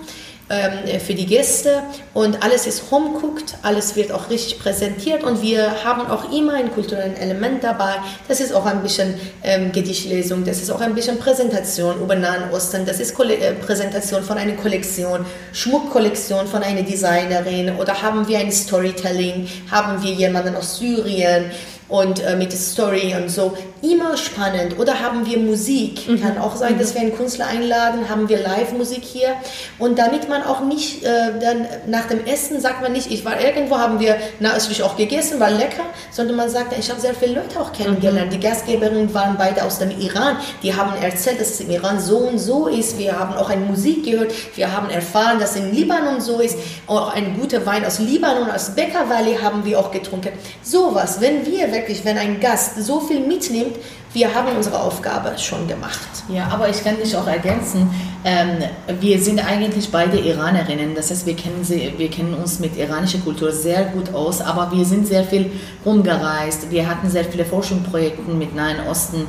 [0.50, 1.82] ähm, für die Gäste.
[2.14, 5.22] Und alles ist homecooked, alles wird auch richtig präsentiert.
[5.22, 7.96] Und wir haben auch immer ein kulturelles Element dabei.
[8.28, 12.50] Das ist auch ein bisschen ähm, Gedichtlesung, das ist auch ein bisschen Präsentation über Nahen
[12.52, 17.76] Osten, das ist Kolle äh, Präsentation von einer Kollektion, Schmuckkollektion von einer Designerin.
[17.76, 21.50] Oder haben wir ein Storytelling, haben wir jemanden aus Syrien,
[21.88, 23.56] und äh, mit Story und so.
[23.80, 24.78] Immer spannend.
[24.78, 26.08] Oder haben wir Musik?
[26.08, 26.20] Mhm.
[26.20, 29.36] Kann auch sein, dass wir einen Künstler einladen, haben wir Live-Musik hier.
[29.78, 33.40] Und damit man auch nicht äh, dann nach dem Essen sagt man nicht, ich war
[33.40, 37.36] irgendwo, haben wir natürlich auch gegessen, war lecker, sondern man sagt, ich habe sehr viele
[37.36, 38.32] Leute auch kennengelernt.
[38.32, 38.40] Mhm.
[38.40, 40.36] Die Gastgeberinnen waren beide aus dem Iran.
[40.62, 42.98] Die haben erzählt, dass es im Iran so und so ist.
[42.98, 44.32] Wir haben auch eine Musik gehört.
[44.56, 46.58] Wir haben erfahren, dass es in Libanon so ist.
[46.86, 50.32] Auch ein guter Wein aus Libanon, aus Becker Valley haben wir auch getrunken.
[50.62, 53.76] Sowas, wenn wir wirklich, wenn ein Gast so viel mitnimmt,
[54.12, 56.08] wir haben unsere Aufgabe schon gemacht.
[56.28, 57.90] Ja, aber ich kann dich auch ergänzen.
[58.24, 58.64] Ähm,
[59.00, 60.94] wir sind eigentlich beide Iranerinnen.
[60.94, 64.72] Das heißt, wir kennen, sie, wir kennen uns mit iranischer Kultur sehr gut aus, aber
[64.72, 65.50] wir sind sehr viel
[65.84, 66.70] rumgereist.
[66.70, 69.26] Wir hatten sehr viele Forschungsprojekte mit Nahen Osten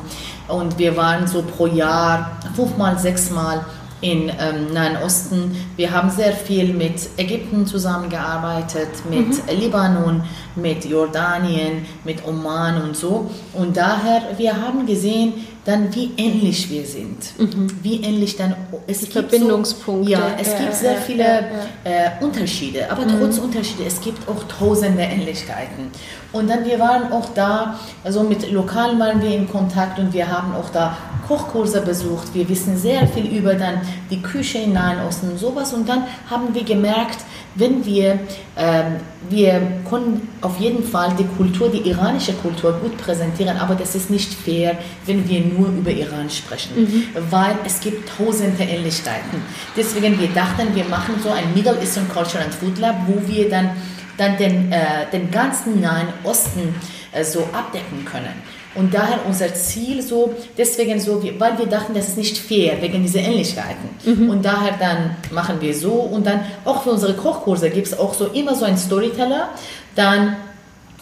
[0.47, 3.65] und wir waren so pro Jahr fünfmal, sechsmal
[4.01, 5.55] in ähm, Nahen Osten.
[5.75, 9.59] Wir haben sehr viel mit Ägypten zusammengearbeitet, mit mhm.
[9.59, 10.23] Libanon,
[10.55, 13.29] mit Jordanien, mit Oman und so.
[13.53, 15.33] Und daher, wir haben gesehen,
[15.65, 17.37] dann wie ähnlich wir sind.
[17.37, 17.67] Mhm.
[17.83, 18.55] Wie ähnlich dann
[18.87, 20.05] es Die gibt Verbindungspunkte.
[20.05, 21.41] So, ja, es ja, gibt sehr viele ja,
[21.83, 23.19] äh, Unterschiede, aber mhm.
[23.19, 25.91] trotz Unterschiede, es gibt auch tausende Ähnlichkeiten.
[26.31, 30.27] Und dann wir waren auch da, also mit Lokalen waren wir in Kontakt und wir
[30.29, 30.95] haben auch da
[31.27, 32.33] Kochkurse besucht.
[32.33, 35.73] Wir wissen sehr viel über dann die Küche im Nahen Osten und sowas.
[35.73, 37.19] Und dann haben wir gemerkt,
[37.55, 38.19] wenn wir,
[38.57, 38.97] ähm,
[39.29, 44.09] wir können auf jeden Fall die Kultur, die iranische Kultur gut präsentieren, aber das ist
[44.09, 47.03] nicht fair, wenn wir nur über Iran sprechen, mhm.
[47.29, 49.41] weil es gibt tausende Ähnlichkeiten.
[49.75, 53.49] Deswegen, wir dachten, wir machen so ein Middle Eastern Culture and Food Lab, wo wir
[53.49, 53.71] dann,
[54.19, 56.75] dann den, äh, den ganzen Nahen Osten
[57.11, 58.33] äh, so abdecken können.
[58.75, 63.01] Und daher unser Ziel so, deswegen so, weil wir dachten, das ist nicht fair, wegen
[63.01, 63.89] dieser Ähnlichkeiten.
[64.05, 64.29] Mhm.
[64.29, 68.13] Und daher dann machen wir so und dann auch für unsere Kochkurse gibt es auch
[68.13, 69.49] so immer so einen Storyteller,
[69.95, 70.35] dann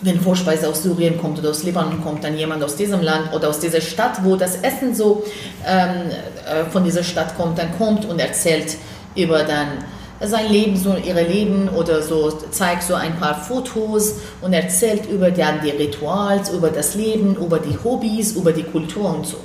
[0.02, 3.50] wenn Vorspeise aus Syrien kommt oder aus Libanon kommt, dann jemand aus diesem Land oder
[3.50, 5.24] aus dieser Stadt, wo das Essen so
[5.66, 6.12] ähm,
[6.46, 8.78] äh, von dieser Stadt kommt, dann kommt und erzählt
[9.16, 9.68] über dann
[10.22, 15.32] sein Leben, so ihre Leben oder so zeigt so ein paar Fotos und erzählt über
[15.32, 19.38] dann die Rituals, über das Leben, über die Hobbys, über die Kultur und so.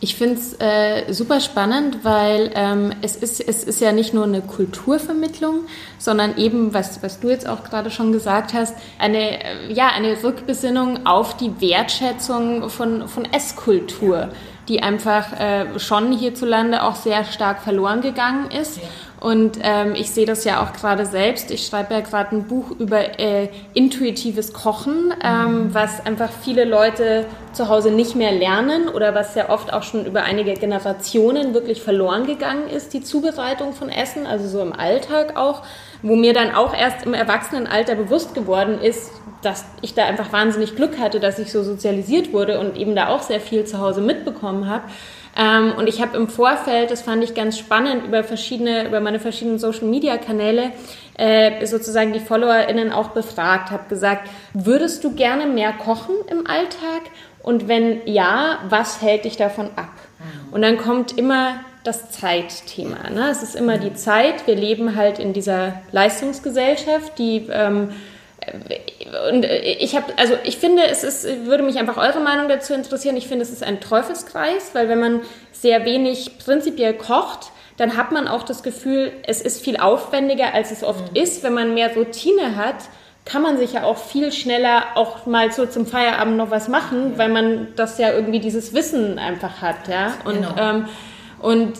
[0.00, 4.24] Ich finde es äh, super spannend, weil ähm, es, ist, es ist ja nicht nur
[4.24, 5.60] eine Kulturvermittlung,
[5.96, 10.22] sondern eben, was, was du jetzt auch gerade schon gesagt hast, eine, äh, ja, eine
[10.22, 14.28] Rückbesinnung auf die Wertschätzung von, von Esskultur,
[14.68, 18.76] die einfach äh, schon hierzulande auch sehr stark verloren gegangen ist.
[18.76, 18.82] Ja.
[19.24, 21.50] Und ähm, ich sehe das ja auch gerade selbst.
[21.50, 27.24] Ich schreibe ja gerade ein Buch über äh, intuitives Kochen, ähm, was einfach viele Leute
[27.54, 31.80] zu Hause nicht mehr lernen oder was ja oft auch schon über einige Generationen wirklich
[31.80, 35.62] verloren gegangen ist, die Zubereitung von Essen, also so im Alltag auch,
[36.02, 39.10] wo mir dann auch erst im Erwachsenenalter bewusst geworden ist,
[39.40, 43.08] dass ich da einfach wahnsinnig Glück hatte, dass ich so sozialisiert wurde und eben da
[43.08, 44.84] auch sehr viel zu Hause mitbekommen habe.
[45.36, 49.18] Ähm, und ich habe im Vorfeld, das fand ich ganz spannend, über verschiedene, über meine
[49.18, 50.72] verschiedenen Social Media Kanäle
[51.16, 57.02] äh, sozusagen die FollowerInnen auch befragt, habe gesagt, würdest du gerne mehr kochen im Alltag?
[57.42, 59.90] Und wenn ja, was hält dich davon ab?
[60.50, 63.10] Und dann kommt immer das Zeitthema.
[63.10, 63.28] Ne?
[63.30, 64.46] Es ist immer die Zeit.
[64.46, 67.90] Wir leben halt in dieser Leistungsgesellschaft, die ähm,
[69.30, 73.16] und ich habe, also ich finde, es ist, würde mich einfach eure Meinung dazu interessieren.
[73.16, 75.20] Ich finde, es ist ein Teufelskreis, weil wenn man
[75.52, 80.70] sehr wenig prinzipiell kocht, dann hat man auch das Gefühl, es ist viel aufwendiger, als
[80.70, 81.20] es oft mhm.
[81.20, 81.42] ist.
[81.42, 82.76] Wenn man mehr Routine hat,
[83.24, 87.12] kann man sich ja auch viel schneller auch mal so zum Feierabend noch was machen,
[87.12, 87.18] ja.
[87.18, 90.14] weil man das ja irgendwie dieses Wissen einfach hat, ja.
[90.24, 90.54] Und, genau.
[90.58, 90.88] ähm,
[91.40, 91.72] und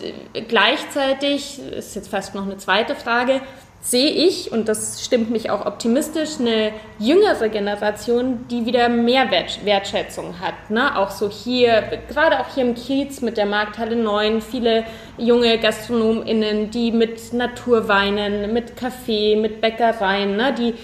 [0.49, 3.41] gleichzeitig ist jetzt fast noch eine zweite Frage
[3.85, 10.41] sehe ich, und das stimmt mich auch optimistisch, eine jüngere Generation, die wieder mehr Wertschätzung
[10.41, 10.71] hat.
[10.71, 10.97] Ne?
[10.97, 14.85] Auch so hier, gerade auch hier im Kiez mit der Markthalle 9, viele
[15.19, 20.55] junge GastronomInnen, die mit Naturweinen, mit Kaffee, mit Bäckereien, ne?
[20.55, 20.75] die,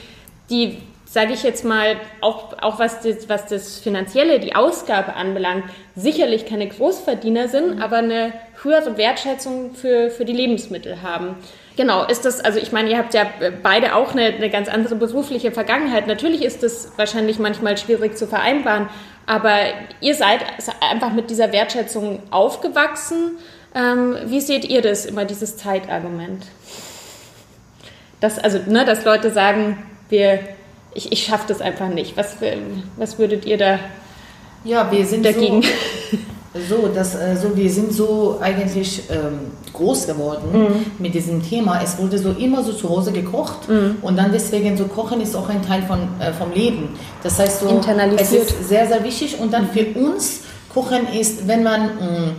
[0.50, 5.64] die sage ich jetzt mal, auch, auch was, das, was das Finanzielle, die Ausgabe anbelangt,
[5.96, 11.36] sicherlich keine Großverdiener sind, aber eine höhere Wertschätzung für, für die Lebensmittel haben.
[11.80, 13.26] Genau, ist das, also ich meine, ihr habt ja
[13.62, 16.06] beide auch eine, eine ganz andere berufliche Vergangenheit.
[16.06, 18.90] Natürlich ist das wahrscheinlich manchmal schwierig zu vereinbaren,
[19.24, 19.54] aber
[20.02, 20.40] ihr seid
[20.82, 23.38] einfach mit dieser Wertschätzung aufgewachsen.
[23.74, 26.44] Ähm, wie seht ihr das, immer dieses Zeitargument?
[28.20, 30.40] Dass, also, ne, dass Leute sagen, wir,
[30.92, 32.14] ich, ich schaffe das einfach nicht.
[32.14, 32.36] Was,
[32.98, 33.78] was würdet ihr da
[34.64, 35.62] ja, wir sind dagegen?
[35.62, 35.68] So
[36.68, 40.86] so, dass, äh, so, wir sind so eigentlich ähm, groß geworden mhm.
[40.98, 41.80] mit diesem Thema.
[41.82, 43.96] Es wurde so immer so zu Hause gekocht mhm.
[44.02, 46.88] und dann deswegen so Kochen ist auch ein Teil von, äh, vom Leben.
[47.22, 47.80] Das heißt so,
[48.16, 50.40] es ist sehr, sehr wichtig und dann für uns
[50.72, 52.32] Kochen ist, wenn man mh, mm,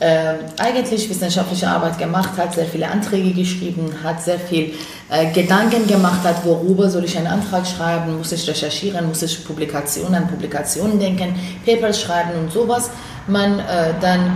[0.00, 4.74] äh, eigentlich wissenschaftliche Arbeit gemacht hat, sehr viele Anträge geschrieben hat, sehr viel
[5.10, 9.44] äh, Gedanken gemacht hat, worüber soll ich einen Antrag schreiben, muss ich recherchieren, muss ich
[9.44, 12.90] Publikationen an Publikationen denken, Papers schreiben und sowas.
[13.30, 14.30] Man äh, dann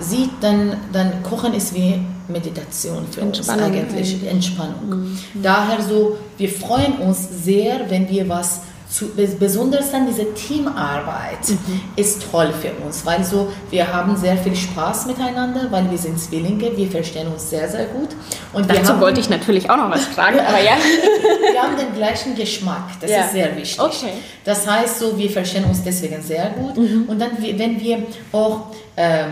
[0.00, 4.88] sieht, dann, dann Kochen ist wie Meditation für uns eigentlich, Entspannung.
[4.88, 5.18] Mhm.
[5.42, 11.80] Daher so, wir freuen uns sehr, wenn wir was zu, besonders dann diese Teamarbeit mhm.
[11.96, 16.18] ist toll für uns, weil so wir haben sehr viel Spaß miteinander, weil wir sind
[16.18, 18.10] Zwillinge, wir verstehen uns sehr sehr gut.
[18.52, 20.72] Und dazu haben, wollte ich natürlich auch noch was fragen, aber ja.
[21.52, 23.24] wir haben den gleichen Geschmack, das ja.
[23.24, 23.80] ist sehr wichtig.
[23.80, 24.12] Okay.
[24.44, 27.04] Das heißt so, wir verstehen uns deswegen sehr gut mhm.
[27.08, 29.24] und dann wenn wir auch äh,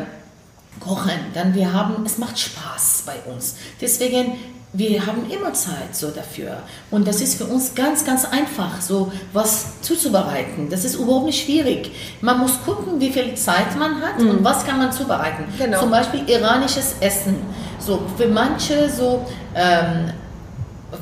[0.80, 3.56] kochen, dann wir haben, es macht Spaß bei uns.
[3.80, 4.32] Deswegen
[4.76, 6.58] wir haben immer Zeit so dafür.
[6.90, 10.68] Und das ist für uns ganz, ganz einfach, so was zuzubereiten.
[10.68, 11.90] Das ist überhaupt nicht schwierig.
[12.20, 14.30] Man muss gucken, wie viel Zeit man hat mhm.
[14.30, 15.44] und was kann man zubereiten.
[15.58, 15.80] Genau.
[15.80, 17.36] Zum Beispiel iranisches Essen.
[17.78, 20.12] So für manche so ähm,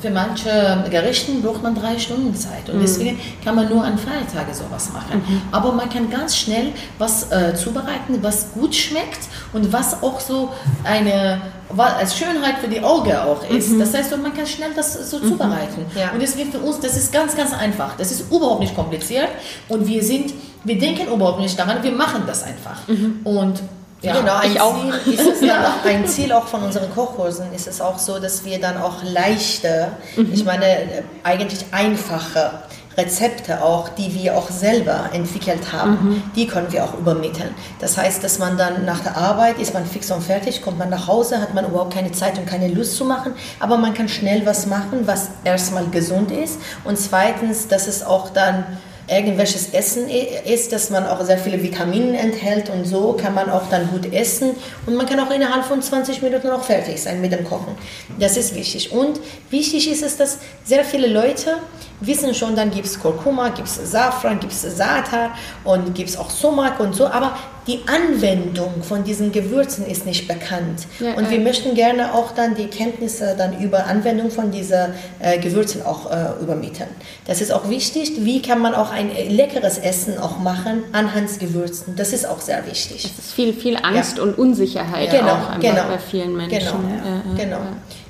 [0.01, 2.81] für manche Gerichten braucht man drei Stunden Zeit und mhm.
[2.81, 5.23] deswegen kann man nur an Feiertage sowas machen.
[5.27, 5.41] Mhm.
[5.51, 10.51] Aber man kann ganz schnell was äh, zubereiten, was gut schmeckt und was auch so
[10.83, 11.41] eine
[11.77, 13.71] als Schönheit für die Augen auch ist.
[13.71, 13.79] Mhm.
[13.79, 15.29] Das heißt, man kann schnell das so mhm.
[15.29, 15.85] zubereiten.
[15.95, 16.11] Ja.
[16.11, 17.95] Und deswegen für uns, das ist ganz, ganz einfach.
[17.97, 19.29] Das ist überhaupt nicht kompliziert
[19.69, 22.87] und wir sind, wir denken überhaupt nicht daran, wir machen das einfach.
[22.87, 23.19] Mhm.
[23.23, 23.61] Und
[24.05, 27.67] ja, genau, ein, Ziel ist es dann auch, ein Ziel auch von unseren Kochkursen ist
[27.67, 30.29] es auch so, dass wir dann auch leichte, mhm.
[30.33, 32.51] ich meine eigentlich einfache
[32.97, 36.23] Rezepte auch, die wir auch selber entwickelt haben, mhm.
[36.35, 37.49] die können wir auch übermitteln.
[37.79, 40.89] Das heißt, dass man dann nach der Arbeit ist man fix und fertig, kommt man
[40.89, 44.07] nach Hause, hat man überhaupt keine Zeit und keine Lust zu machen, aber man kann
[44.07, 48.63] schnell was machen, was erstmal gesund ist und zweitens, dass es auch dann
[49.07, 53.69] irgendwelches Essen ist, dass man auch sehr viele Vitamine enthält und so kann man auch
[53.69, 54.51] dann gut essen
[54.85, 57.75] und man kann auch innerhalb von 20 Minuten auch fertig sein mit dem Kochen.
[58.19, 58.91] Das ist wichtig.
[58.91, 61.57] Und wichtig ist es, dass sehr viele Leute
[62.01, 65.31] wissen schon, dann gibt es Kurkuma, gibt es Safran, gibt es Sata
[65.63, 67.35] und gibt es auch Sumak und so, aber
[67.67, 70.85] die Anwendung von diesen Gewürzen ist nicht bekannt.
[70.99, 75.39] Ja, und wir möchten gerne auch dann die Kenntnisse dann über Anwendung von diesen äh,
[75.39, 76.89] Gewürzen auch äh, übermitteln.
[77.25, 78.11] Das ist auch wichtig.
[78.19, 81.95] Wie kann man auch ein leckeres Essen auch machen anhand Gewürzen?
[81.95, 83.05] Das ist auch sehr wichtig.
[83.05, 84.23] Es ist viel, viel Angst ja.
[84.23, 86.59] und Unsicherheit genau, auch genau, bei vielen Menschen.
[86.59, 87.59] Genau, genau.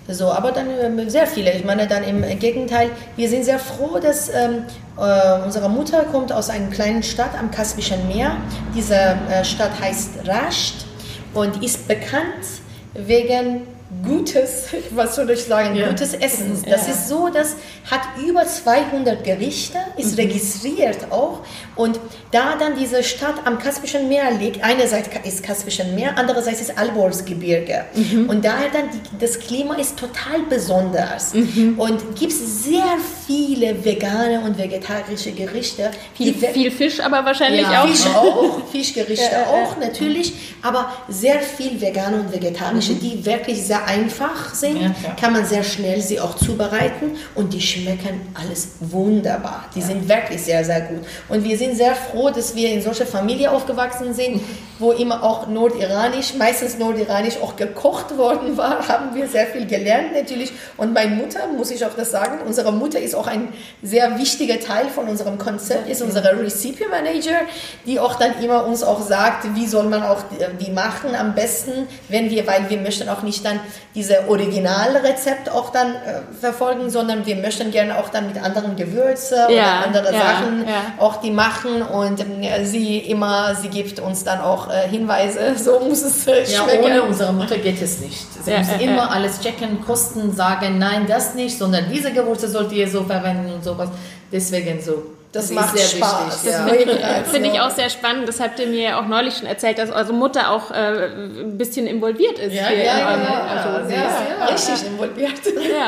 [0.07, 1.51] So, aber dann äh, sehr viele.
[1.53, 4.65] Ich meine, dann im Gegenteil, wir sind sehr froh, dass ähm,
[4.97, 8.37] äh, unsere Mutter kommt aus einer kleinen Stadt am Kaspischen Meer.
[8.75, 10.85] Diese äh, Stadt heißt Rasht
[11.33, 12.45] und ist bekannt
[12.93, 13.61] wegen
[14.03, 15.89] gutes, was soll ich sagen, ja.
[15.89, 16.61] gutes Essen.
[16.67, 16.93] Das ja.
[16.93, 17.55] ist so, das
[17.89, 20.25] hat über 200 Gerichte, ist mhm.
[20.25, 21.39] registriert auch.
[21.75, 21.99] Und
[22.31, 27.85] da dann diese Stadt am Kaspischen Meer liegt, einerseits ist Kaspischen Meer, andererseits ist Alborsgebirge.
[27.93, 28.29] Mhm.
[28.29, 31.33] Und daher dann, die, das Klima ist total besonders.
[31.33, 31.75] Mhm.
[31.77, 35.91] Und gibt es sehr viele vegane und vegetarische Gerichte.
[36.15, 37.87] Viel, viel Fisch aber wahrscheinlich ja, auch.
[37.87, 42.99] Fisch auch, Fischgerichte auch natürlich, aber sehr viel vegane und vegetarische, mhm.
[42.99, 47.61] die wirklich sehr einfach sind, ja, kann man sehr schnell sie auch zubereiten und die
[47.61, 49.65] schmecken alles wunderbar.
[49.75, 49.85] Die ja.
[49.85, 51.05] sind wirklich sehr, sehr gut.
[51.29, 54.41] Und wir sind sehr froh, dass wir in solcher Familie aufgewachsen sind,
[54.79, 60.13] wo immer auch nordiranisch, meistens nordiranisch auch gekocht worden war, haben wir sehr viel gelernt
[60.13, 60.51] natürlich.
[60.77, 63.49] Und meine Mutter, muss ich auch das sagen, unsere Mutter ist auch ein
[63.81, 67.41] sehr wichtiger Teil von unserem Konzept, ist unsere Recipe Manager,
[67.85, 70.23] die auch dann immer uns auch sagt, wie soll man auch
[70.59, 73.59] die machen am besten, wenn wir, weil wir möchten auch nicht dann
[73.93, 79.35] diese Originalrezept auch dann äh, verfolgen, sondern wir möchten gerne auch dann mit anderen Gewürze
[79.35, 80.93] ja, oder andere ja, Sachen ja.
[80.99, 85.79] auch die machen und äh, sie immer, sie gibt uns dann auch äh, Hinweise, so
[85.79, 86.83] muss es äh, schmecken.
[86.83, 88.25] Ja, ohne unsere Mutter geht es nicht.
[88.43, 92.87] Sie muss immer alles checken, kosten, sagen, nein, das nicht, sondern diese Gewürze sollt ihr
[92.87, 93.89] so verwenden und sowas.
[94.31, 95.03] Deswegen so
[95.35, 96.45] das, das macht Spaß.
[96.45, 97.19] Wichtig, ja.
[97.19, 98.27] Das finde ich auch sehr spannend.
[98.27, 101.87] Das habt ihr mir auch neulich schon erzählt, dass eure Mutter auch äh, ein bisschen
[101.87, 102.53] involviert ist.
[102.53, 103.97] Ja, ja, ja, also ja,
[104.39, 105.33] ja, richtig involviert.
[105.45, 105.87] Ja,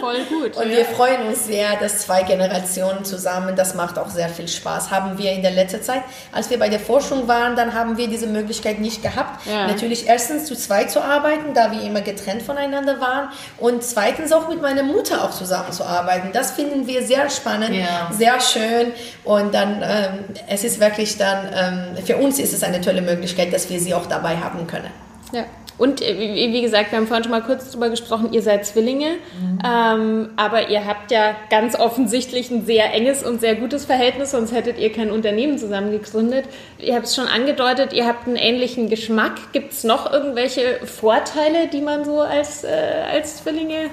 [0.00, 0.56] voll gut.
[0.56, 4.90] Und wir freuen uns sehr, dass zwei Generationen zusammen, das macht auch sehr viel Spaß.
[4.90, 8.08] Haben wir in der letzten Zeit, als wir bei der Forschung waren, dann haben wir
[8.08, 9.46] diese Möglichkeit nicht gehabt.
[9.46, 13.28] Natürlich erstens zu zweit zu arbeiten, da wir immer getrennt voneinander waren
[13.58, 16.30] und zweitens auch mit meiner Mutter auch zusammenzuarbeiten.
[16.32, 17.76] Das finden wir sehr spannend,
[18.10, 18.92] sehr schön schön.
[19.24, 23.52] Und dann, ähm, es ist wirklich dann, ähm, für uns ist es eine tolle Möglichkeit,
[23.52, 24.90] dass wir sie auch dabei haben können.
[25.32, 25.44] Ja.
[25.78, 29.12] Und äh, wie gesagt, wir haben vorhin schon mal kurz darüber gesprochen, ihr seid Zwillinge,
[29.40, 29.58] mhm.
[29.64, 34.52] ähm, aber ihr habt ja ganz offensichtlich ein sehr enges und sehr gutes Verhältnis, sonst
[34.52, 36.44] hättet ihr kein Unternehmen zusammen gegründet.
[36.78, 39.52] Ihr habt es schon angedeutet, ihr habt einen ähnlichen Geschmack.
[39.52, 42.68] Gibt es noch irgendwelche Vorteile, die man so als, äh,
[43.10, 43.88] als Zwillinge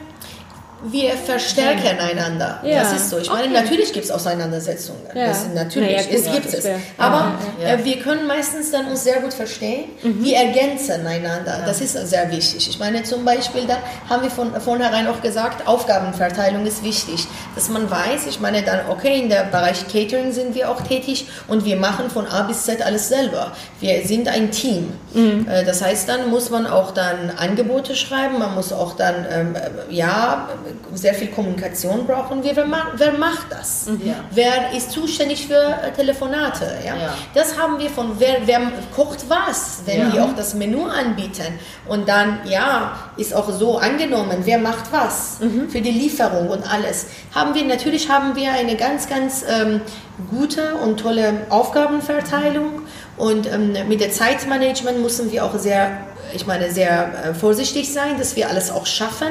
[0.83, 2.61] wir verstärken einander.
[2.63, 2.81] Ja.
[2.81, 3.17] Das ist so.
[3.17, 3.63] Ich meine, okay.
[3.63, 5.01] natürlich gibt es Auseinandersetzungen.
[5.13, 5.27] Ja.
[5.27, 6.65] Das, natürlich, naja, es gibt es.
[6.97, 9.85] Aber äh, wir können meistens dann uns sehr gut verstehen.
[10.03, 10.23] Mhm.
[10.23, 11.63] Wir ergänzen einander.
[11.65, 12.69] Das ist sehr wichtig.
[12.69, 13.77] Ich meine, zum Beispiel, da
[14.09, 17.25] haben wir von vornherein auch gesagt, Aufgabenverteilung ist wichtig.
[17.55, 21.27] Dass man weiß, ich meine dann, okay, in der Bereich Catering sind wir auch tätig
[21.47, 23.51] und wir machen von A bis Z alles selber.
[23.79, 24.93] Wir sind ein Team.
[25.13, 25.47] Mhm.
[25.49, 29.55] Äh, das heißt, dann muss man auch dann Angebote schreiben, man muss auch dann, ähm,
[29.89, 30.49] ja,
[30.93, 32.55] sehr viel Kommunikation brauchen wir.
[32.55, 33.87] Wer, macht, wer macht das?
[33.87, 34.13] Mhm.
[34.31, 36.65] Wer ist zuständig für äh, Telefonate?
[36.85, 36.95] Ja?
[36.95, 37.13] ja?
[37.33, 38.61] Das haben wir von, wer, wer
[38.95, 40.13] kocht was, wenn ja.
[40.13, 41.59] wir auch das Menü anbieten.
[41.87, 45.69] Und dann, ja, ist auch so angenommen, wer macht was mhm.
[45.69, 47.07] für die Lieferung und alles.
[47.33, 49.81] Haben wir, natürlich haben wir eine ganz, ganz ähm,
[50.29, 52.81] gute und tolle Aufgabenverteilung.
[53.17, 58.17] Und ähm, mit der Zeitmanagement müssen wir auch sehr ich meine, sehr äh, vorsichtig sein,
[58.17, 59.27] dass wir alles auch schaffen.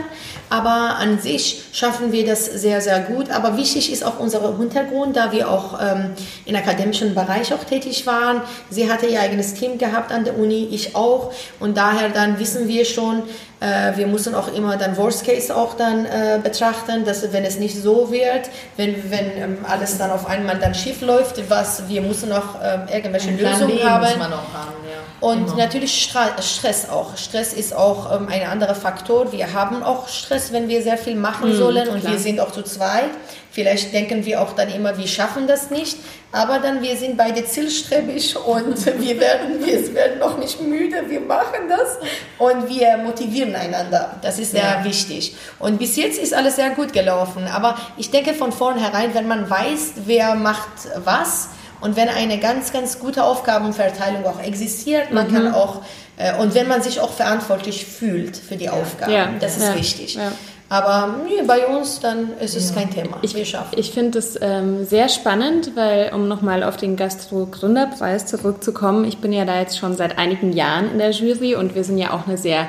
[0.48, 3.30] Aber an sich schaffen wir das sehr, sehr gut.
[3.30, 6.12] Aber wichtig ist auch unser Hintergrund, da wir auch ähm,
[6.44, 8.42] im akademischen Bereich auch tätig waren.
[8.70, 11.32] Sie hatte ihr eigenes Team gehabt an der Uni, ich auch.
[11.58, 13.24] Und daher dann wissen wir schon,
[13.58, 17.58] äh, wir müssen auch immer dann Worst Case auch dann äh, betrachten, dass wenn es
[17.58, 22.02] nicht so wird, wenn, wenn ähm, alles dann auf einmal dann schief läuft, was wir
[22.02, 24.04] müssen noch äh, irgendwelche Lösungen haben.
[24.04, 24.85] Muss man auch haben.
[25.20, 25.56] Und genau.
[25.56, 27.16] natürlich Stress auch.
[27.16, 29.32] Stress ist auch ähm, ein anderer Faktor.
[29.32, 32.12] Wir haben auch Stress, wenn wir sehr viel machen mhm, sollen und klar.
[32.12, 33.10] wir sind auch zu zweit.
[33.50, 35.96] Vielleicht denken wir auch dann immer, wir schaffen das nicht,
[36.30, 41.20] aber dann wir sind beide zielstrebig und wir werden, wir werden noch nicht müde, wir
[41.20, 41.96] machen das
[42.36, 44.16] und wir motivieren einander.
[44.20, 44.84] Das ist sehr ja.
[44.84, 45.34] wichtig.
[45.58, 49.48] Und bis jetzt ist alles sehr gut gelaufen, aber ich denke von vornherein, wenn man
[49.48, 50.68] weiß, wer macht
[51.02, 51.48] was,
[51.86, 55.32] und wenn eine ganz, ganz gute Aufgabenverteilung auch existiert, man mhm.
[55.32, 55.82] kann auch,
[56.16, 59.28] äh, und wenn man sich auch verantwortlich fühlt für die Aufgaben, ja.
[59.38, 59.76] das ist ja.
[59.76, 60.14] wichtig.
[60.16, 60.32] Ja.
[60.68, 62.74] Aber nee, bei uns, dann ist es ja.
[62.74, 63.18] kein Thema.
[63.22, 69.18] Ich, ich finde es ähm, sehr spannend, weil, um nochmal auf den Gastro-Gründerpreis zurückzukommen, ich
[69.18, 72.12] bin ja da jetzt schon seit einigen Jahren in der Jury und wir sind ja
[72.12, 72.66] auch eine sehr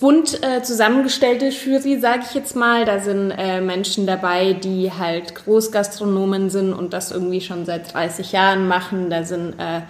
[0.00, 2.84] bunt äh, zusammengestellte Jury, sage ich jetzt mal.
[2.84, 8.32] Da sind äh, Menschen dabei, die halt Großgastronomen sind und das irgendwie schon seit 30
[8.32, 9.10] Jahren machen.
[9.10, 9.82] Da sind äh,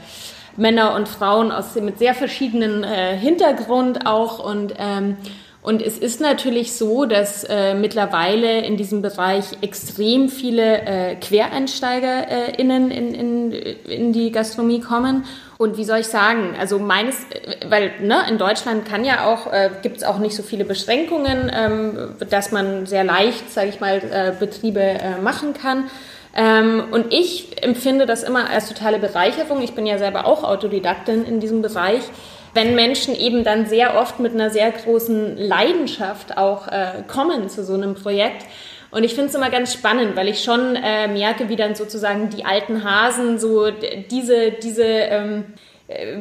[0.57, 5.17] Männer und Frauen aus mit sehr verschiedenen äh, Hintergrund auch und ähm,
[5.67, 12.93] und es ist natürlich so, dass äh, mittlerweile in diesem Bereich extrem viele äh, QuereinsteigerInnen
[12.93, 15.25] in, in, in die Gastronomie kommen.
[15.59, 19.53] Und wie soll ich sagen, also meines, äh, weil ne, in Deutschland kann ja auch,
[19.53, 23.81] äh, gibt es auch nicht so viele Beschränkungen, ähm, dass man sehr leicht, sage ich
[23.81, 25.91] mal, äh, Betriebe äh, machen kann.
[26.35, 29.63] Ähm, und ich empfinde das immer als totale Bereicherung.
[29.63, 32.03] Ich bin ja selber auch Autodidaktin in diesem Bereich
[32.57, 37.63] wenn Menschen eben dann sehr oft mit einer sehr großen Leidenschaft auch äh, kommen zu
[37.63, 38.47] so einem Projekt.
[38.97, 42.31] Und ich finde es immer ganz spannend, weil ich schon äh, merke, wie dann sozusagen
[42.31, 45.45] die alten Hasen so diese, diese ähm,
[45.87, 46.17] äh,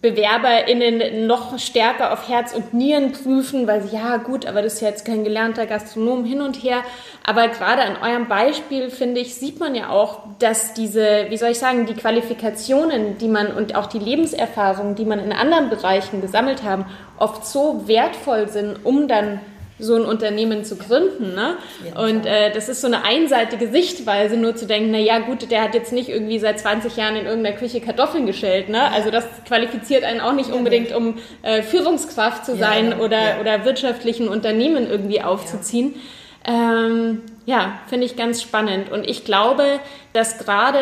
[0.00, 4.82] BewerberInnen noch stärker auf Herz und Nieren prüfen, weil sie, ja gut, aber das ist
[4.82, 6.84] jetzt kein gelernter Gastronom hin und her.
[7.26, 11.50] Aber gerade an eurem Beispiel, finde ich, sieht man ja auch, dass diese, wie soll
[11.50, 16.20] ich sagen, die Qualifikationen, die man und auch die Lebenserfahrungen, die man in anderen Bereichen
[16.20, 16.86] gesammelt haben,
[17.18, 19.40] oft so wertvoll sind, um dann
[19.80, 21.34] so ein Unternehmen zu gründen.
[21.34, 21.56] Ne?
[21.94, 25.62] Und äh, das ist so eine einseitige Sichtweise, nur zu denken, na ja, gut, der
[25.62, 28.68] hat jetzt nicht irgendwie seit 20 Jahren in irgendeiner Küche Kartoffeln geschält.
[28.68, 28.90] Ne?
[28.92, 33.04] Also das qualifiziert einen auch nicht unbedingt, um äh, Führungskraft zu sein genau.
[33.04, 35.94] oder, oder wirtschaftlichen Unternehmen irgendwie aufzuziehen.
[36.46, 38.90] Ja, ähm, ja finde ich ganz spannend.
[38.90, 39.80] Und ich glaube,
[40.12, 40.78] dass gerade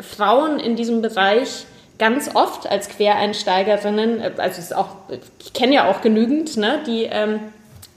[0.00, 1.66] Frauen in diesem Bereich
[1.98, 4.96] ganz oft als Quereinsteigerinnen, äh, also es ist auch,
[5.40, 7.40] ich kenne ja auch genügend, ne, die ähm,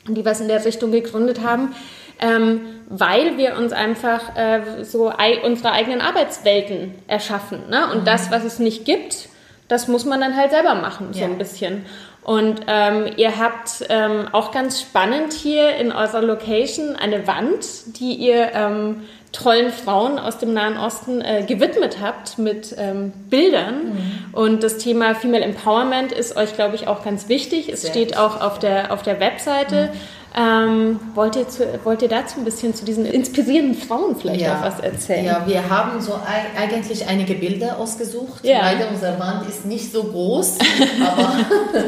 [0.08, 1.76] die was in der Richtung gegründet haben,
[2.20, 7.70] ähm, weil wir uns einfach äh, so ei unsere eigenen Arbeitswelten erschaffen.
[7.70, 7.92] Ne?
[7.92, 8.06] Und mhm.
[8.06, 9.30] das, was es nicht gibt,
[9.68, 11.26] das muss man dann halt selber machen, so ja.
[11.26, 11.86] ein bisschen.
[12.24, 18.14] Und ähm, ihr habt ähm, auch ganz spannend hier in eurer Location eine Wand, die
[18.14, 19.04] ihr ähm,
[19.36, 23.94] tollen Frauen aus dem Nahen Osten äh, gewidmet habt mit ähm, Bildern.
[23.94, 24.26] Mhm.
[24.32, 27.70] Und das Thema Female Empowerment ist euch, glaube ich, auch ganz wichtig.
[27.70, 29.90] Es Sehr steht auch auf der, auf der Webseite.
[29.92, 29.98] Mhm.
[30.38, 34.60] Ähm, wollt, ihr zu, wollt ihr dazu ein bisschen zu diesen inspirierenden Frauen vielleicht ja.
[34.60, 35.24] auch was erzählen?
[35.24, 36.20] Ja, wir haben so
[36.58, 38.44] eigentlich einige Bilder ausgesucht.
[38.44, 38.60] Ja.
[38.60, 40.58] Leider unsere Wand ist nicht so groß,
[41.08, 41.36] aber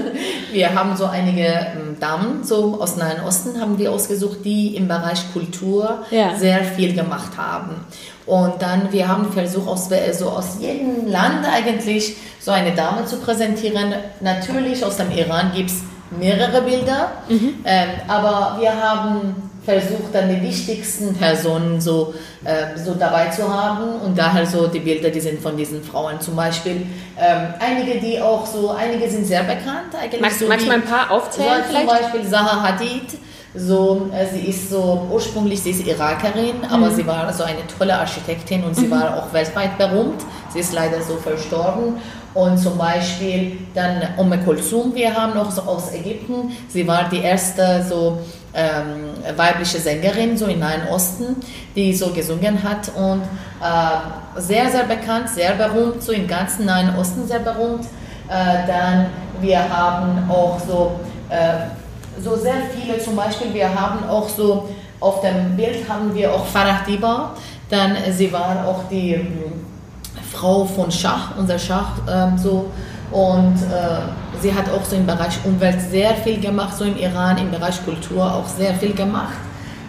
[0.53, 4.87] wir haben so einige ähm, Damen so aus Nahen Osten haben wir ausgesucht, die im
[4.87, 6.35] Bereich Kultur ja.
[6.35, 7.75] sehr viel gemacht haben.
[8.25, 13.17] Und dann, wir haben versucht, aus, so aus jedem Land eigentlich so eine Dame zu
[13.17, 13.93] präsentieren.
[14.21, 15.81] Natürlich aus dem Iran gibt es
[16.11, 17.55] mehrere Bilder, mhm.
[17.65, 19.35] ähm, aber wir haben
[19.67, 22.13] versucht, dann die wichtigsten Personen so,
[22.45, 26.21] äh, so dabei zu haben und daher so die Bilder, die sind von diesen Frauen
[26.21, 26.85] zum Beispiel.
[27.19, 29.93] Ähm, einige, die auch so, einige sind sehr bekannt.
[30.01, 31.63] Eigentlich magst, so magst du mal ein paar aufzählen?
[31.69, 33.19] So, zum Beispiel Zaha Hadid.
[33.55, 36.71] So, äh, sie ist so, ursprünglich, sie ist Irakerin, mhm.
[36.71, 38.91] aber sie war so eine tolle Architektin und sie mhm.
[38.91, 40.21] war auch weltweit berühmt.
[40.53, 41.95] Sie ist leider so verstorben.
[42.37, 47.21] Und zum Beispiel dann Umm Kulsum, wir haben noch so aus Ägypten, sie war die
[47.21, 48.19] erste so
[48.53, 51.37] ähm, weibliche Sängerin so im Nahen Osten,
[51.75, 53.23] die so gesungen hat und
[53.59, 57.85] äh, sehr, sehr bekannt, sehr berühmt, so im ganzen Nahen Osten sehr berühmt.
[58.29, 59.07] Äh, dann
[59.41, 64.69] wir haben auch so, äh, so sehr viele, zum Beispiel wir haben auch so,
[64.99, 67.33] auf dem Bild haben wir auch Farah Diba,
[67.67, 69.66] dann sie war auch die ähm,
[70.37, 72.69] Frau von Schach, unser Schach ähm, so
[73.11, 77.37] und äh, sie hat auch so im Bereich Umwelt sehr viel gemacht, so im Iran,
[77.37, 79.37] im Bereich Kultur auch sehr viel gemacht.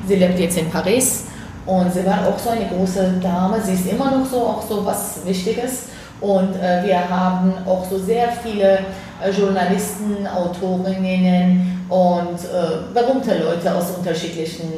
[0.06, 1.24] Sie lebt jetzt in Paris
[1.66, 3.60] und sie war auch so eine große Dame.
[3.60, 5.86] Sie ist immer noch so, auch so was Wichtiges.
[6.20, 8.78] Und äh, wir haben auch so sehr viele
[9.22, 14.72] äh, Journalisten, Autorinnen und äh, berühmte Leute aus unterschiedlichen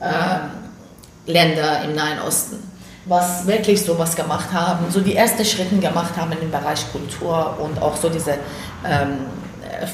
[0.00, 2.56] äh, Ländern im Nahen Osten,
[3.06, 7.58] was wirklich so was gemacht haben, so die ersten Schritte gemacht haben im Bereich Kultur
[7.60, 8.38] und auch so diese
[8.84, 9.26] ähm,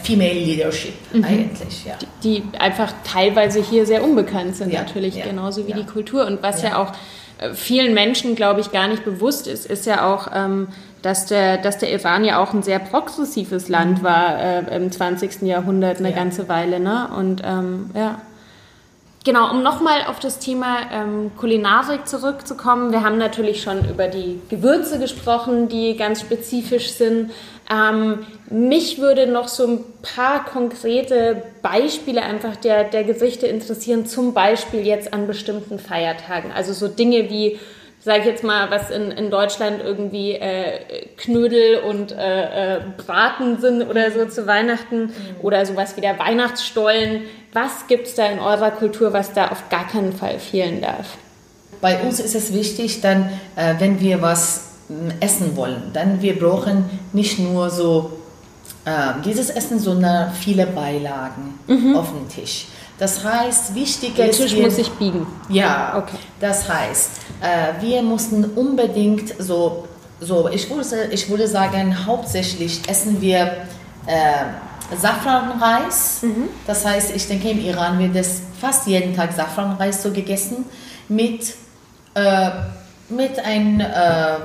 [0.03, 1.25] Female Leadership mhm.
[1.25, 1.95] eigentlich, ja.
[2.23, 5.77] Die, die, einfach teilweise hier sehr unbekannt sind ja, natürlich, ja, genauso wie ja.
[5.77, 6.27] die Kultur.
[6.27, 6.93] Und was ja, auch
[7.39, 10.69] äh, vielen Menschen, glaube ich, gar nicht bewusst ist, ist ja auch, ähm,
[11.03, 14.05] dass, der, dass der Iran ja auch ein sehr progressives Land mhm.
[14.05, 15.43] war äh, im 20.
[15.43, 16.79] Jahrhundert eine ganze Weile.
[16.79, 17.09] Ne?
[17.17, 18.21] Und ähm, ja.
[19.23, 22.91] Genau, um nochmal auf das Thema ähm, Kulinarik zurückzukommen.
[22.91, 27.31] Wir haben natürlich schon über die Gewürze gesprochen, die ganz spezifisch sind.
[27.71, 34.33] Ähm, mich würde noch so ein paar konkrete Beispiele einfach der, der Gesichte interessieren, zum
[34.33, 36.51] Beispiel jetzt an bestimmten Feiertagen.
[36.51, 37.59] Also so Dinge wie
[38.03, 43.61] sage ich jetzt mal, was in, in Deutschland irgendwie äh, Knödel und äh, äh, Braten
[43.61, 45.13] sind oder so zu Weihnachten mhm.
[45.43, 47.23] oder sowas wie der Weihnachtsstollen.
[47.53, 51.19] Was gibt es da in eurer Kultur, was da auf gar keinen Fall fehlen darf?
[51.81, 56.39] Bei uns ist es wichtig, dann, äh, wenn wir was äh, essen wollen, dann wir
[56.39, 58.13] brauchen nicht nur so
[58.87, 61.97] äh, dieses Essen, sondern viele Beilagen mhm.
[61.97, 62.67] auf dem Tisch.
[63.01, 64.39] Das heißt, wichtig Der ist.
[64.39, 65.27] Der Tisch wir, muss sich biegen.
[65.49, 66.19] Ja, okay.
[66.39, 69.89] Das heißt, äh, wir mussten unbedingt so,
[70.21, 73.57] so ich, würde, ich würde sagen, hauptsächlich essen wir
[74.07, 76.19] äh, Safranreis.
[76.21, 76.51] Mhm.
[76.67, 80.67] Das heißt, ich denke, im Iran wird es fast jeden Tag Safranreis so gegessen
[81.09, 81.55] mit,
[82.15, 82.51] äh,
[83.09, 83.81] mit ein.
[83.81, 84.37] Äh,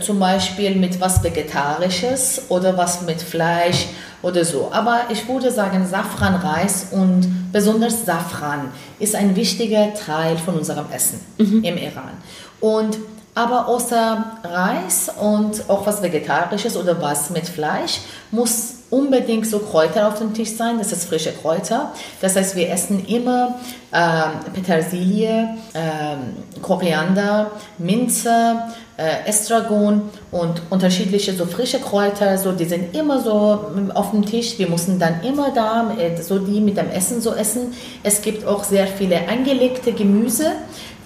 [0.00, 3.88] zum Beispiel mit was Vegetarisches oder was mit Fleisch
[4.22, 4.70] oder so.
[4.72, 8.68] Aber ich würde sagen, Safranreis und besonders Safran
[8.98, 11.64] ist ein wichtiger Teil von unserem Essen mhm.
[11.64, 12.12] im Iran.
[12.60, 12.98] Und
[13.34, 18.00] aber außer Reis und auch was Vegetarisches oder was mit Fleisch
[18.30, 20.76] muss unbedingt so Kräuter auf dem Tisch sein.
[20.78, 21.92] Das ist frische Kräuter.
[22.20, 23.58] Das heißt, wir essen immer
[23.90, 28.64] äh, Petersilie, äh, Koriander, Minze,
[28.98, 32.36] äh, Estragon und unterschiedliche so frische Kräuter.
[32.36, 33.64] So, die sind immer so
[33.94, 34.58] auf dem Tisch.
[34.58, 35.90] Wir müssen dann immer da
[36.20, 37.72] so die mit dem Essen so essen.
[38.02, 40.52] Es gibt auch sehr viele angelegte Gemüse.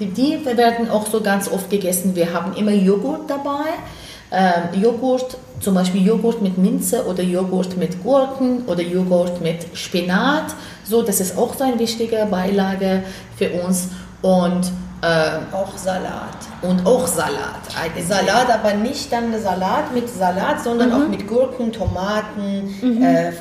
[0.01, 2.17] Die, die werden auch so ganz oft gegessen.
[2.17, 3.71] Wir haben immer Joghurt dabei.
[4.33, 10.55] Ähm, Joghurt, zum Beispiel Joghurt mit Minze oder Joghurt mit Gurken oder Joghurt mit Spinat.
[10.85, 13.03] So, das ist auch so eine wichtige Beilage
[13.37, 13.89] für uns.
[14.23, 14.71] Und
[15.03, 16.39] äh, auch Salat.
[16.63, 17.61] Und auch Salat.
[17.81, 18.07] Eigentlich.
[18.07, 20.95] Salat, aber nicht dann Salat mit Salat, sondern mhm.
[20.95, 23.03] auch mit Gurken, Tomaten, mhm.
[23.03, 23.33] äh,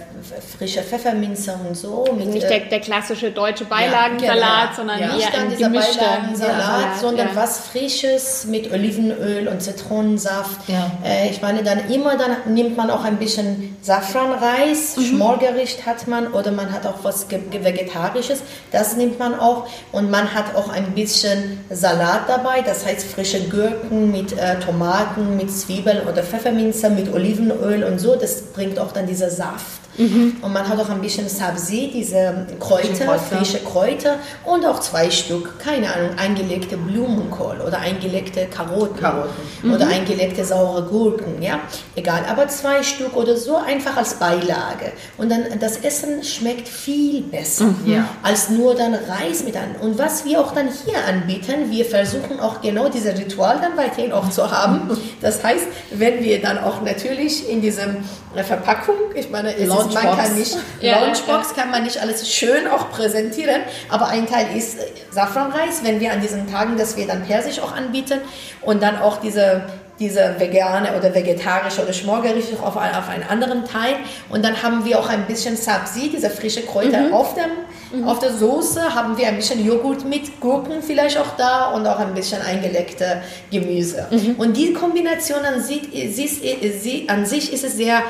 [0.57, 2.05] frische Pfefferminze und so.
[2.16, 4.76] Mit, nicht der, äh, der klassische deutsche Beilagensalat, ja, genau.
[4.76, 5.18] sondern ja.
[5.18, 6.97] eher ein gemischter Beilagensalat, ja.
[6.99, 7.36] sondern ja.
[7.36, 10.61] was Frisches mit Olivenöl und Zitronensaft.
[11.03, 15.02] Äh, ich meine, dann immer dann nimmt man auch ein bisschen Safranreis, mhm.
[15.04, 20.34] Schmorgericht hat man oder man hat auch was Vegetarisches, das nimmt man auch und man
[20.34, 26.08] hat auch ein bisschen Salat dabei, das heißt frische Gurken mit äh, Tomaten, mit Zwiebeln
[26.08, 29.86] oder Pfefferminze, mit Olivenöl und so, das bringt auch dann dieser Saft.
[29.98, 30.38] Mhm.
[30.42, 35.10] Und man hat auch ein bisschen Sabzi, diese Kräuter, Kräuter, frische Kräuter und auch zwei
[35.10, 39.30] Stück, keine Ahnung, eingelegte Blumenkohl oder eingelegte Karotten, Karotten.
[39.64, 39.74] Mhm.
[39.74, 41.60] oder eingelegte saure Gurken, ja,
[41.96, 44.92] egal, aber zwei Stück oder so einfach als Beilage.
[45.18, 48.06] Und dann das Essen schmeckt viel besser mhm.
[48.24, 49.76] als nur dann Reis mit an.
[49.82, 54.12] Und was wir auch dann hier anbieten, wir versuchen auch genau dieses Ritual dann weiterhin
[54.12, 54.98] auch zu haben.
[55.22, 57.98] Das heißt, wenn wir dann auch natürlich in diesem
[58.36, 59.94] Verpackung, ich meine, Launchbox.
[59.94, 61.62] man kann nicht, ja, Launchbox ja.
[61.62, 64.78] kann man nicht alles schön auch präsentieren, aber ein Teil ist
[65.12, 68.20] Safranreis, wenn wir an diesen Tagen, dass wir dann Persisch auch anbieten
[68.62, 69.64] und dann auch diese
[70.00, 73.96] diese vegane oder vegetarische oder schmorgerische auf, auf einen anderen Teig.
[74.30, 77.14] Und dann haben wir auch ein bisschen Sabzi, diese frische Kräuter mhm.
[77.14, 78.08] auf, dem, mhm.
[78.08, 78.93] auf der Soße.
[78.93, 83.22] Haben wir ein bisschen Joghurt mit Gurken vielleicht auch da und auch ein bisschen eingeleckte
[83.52, 84.08] Gemüse.
[84.12, 84.36] Mhm.
[84.38, 85.82] Und die Kombination an sich,
[86.14, 88.02] sie, an sich ist es sehr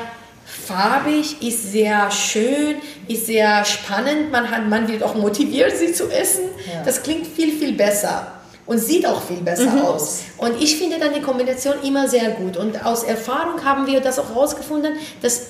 [0.44, 2.76] farbig, ist sehr schön,
[3.06, 4.32] ist sehr spannend.
[4.32, 6.44] Man, hat, man wird auch motiviert, sie zu essen.
[6.66, 6.82] Ja.
[6.84, 8.32] Das klingt viel, viel besser
[8.66, 9.82] und sieht auch viel besser mhm.
[9.82, 10.22] aus.
[10.36, 12.56] Und ich finde dann die Kombination immer sehr gut.
[12.56, 15.46] Und aus Erfahrung haben wir das auch herausgefunden, dass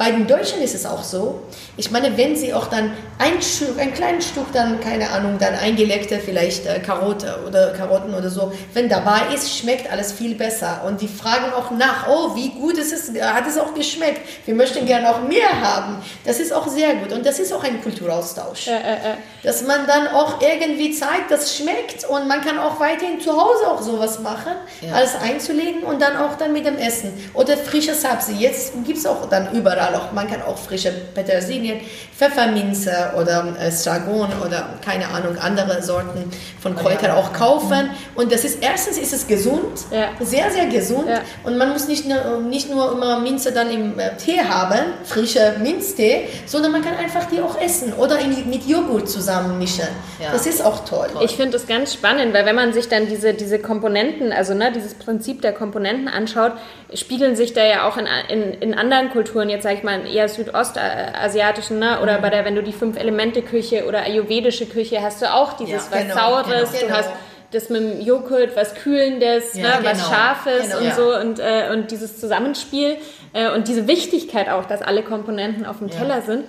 [0.00, 1.42] bei den Deutschen ist es auch so.
[1.76, 5.54] Ich meine, wenn sie auch dann ein Stück, ein kleines Stück dann, keine Ahnung, dann
[5.54, 10.84] eingelegte vielleicht äh, Karotte oder Karotten oder so, wenn dabei ist, schmeckt alles viel besser.
[10.86, 14.22] Und die fragen auch nach, oh, wie gut ist es, hat es auch geschmeckt?
[14.46, 15.96] Wir möchten gerne auch mehr haben.
[16.24, 17.12] Das ist auch sehr gut.
[17.12, 18.68] Und das ist auch ein Kulturaustausch.
[18.68, 18.96] Äh, äh,
[19.42, 23.68] Dass man dann auch irgendwie zeigt, das schmeckt und man kann auch weiterhin zu Hause
[23.68, 24.94] auch sowas machen, ja.
[24.94, 27.12] alles einzulegen und dann auch dann mit dem Essen.
[27.34, 28.32] Oder frisches Sapsi.
[28.38, 31.80] Jetzt gibt es auch dann überall überall auch, man kann auch frische Petersilien,
[32.16, 36.30] Pfefferminze oder äh, Stragon oder keine Ahnung, andere Sorten
[36.60, 37.90] von Kräutern auch kaufen.
[38.14, 39.78] Und das ist, erstens ist es gesund,
[40.20, 41.08] sehr, sehr gesund.
[41.44, 45.54] Und man muss nicht nur, nicht nur immer Minze dann im äh, Tee haben, frische
[45.62, 49.88] Minztee, sondern man kann einfach die auch essen oder in, mit Joghurt zusammen mischen.
[50.32, 51.08] Das ist auch toll.
[51.22, 54.72] Ich finde das ganz spannend, weil wenn man sich dann diese, diese Komponenten, also ne,
[54.72, 56.52] dieses Prinzip der Komponenten anschaut,
[56.94, 60.28] spiegeln sich da ja auch in, in, in anderen Kulturen, jetzt sage ich mal eher
[60.28, 62.00] südostasiatischen, ne?
[62.02, 62.22] oder mhm.
[62.22, 66.02] bei der, wenn du die Fünf-Elemente-Küche oder ayurvedische Küche hast du auch dieses ja, was
[66.02, 66.86] genau, Saures, genau.
[66.86, 67.10] du hast
[67.52, 70.94] das mit dem Joghurt, was Kühlendes, ja, ne, genau, was Scharfes genau, und ja.
[70.94, 72.96] so und, äh, und dieses Zusammenspiel
[73.32, 75.96] äh, und diese Wichtigkeit auch, dass alle Komponenten auf dem ja.
[75.96, 76.44] Teller sind.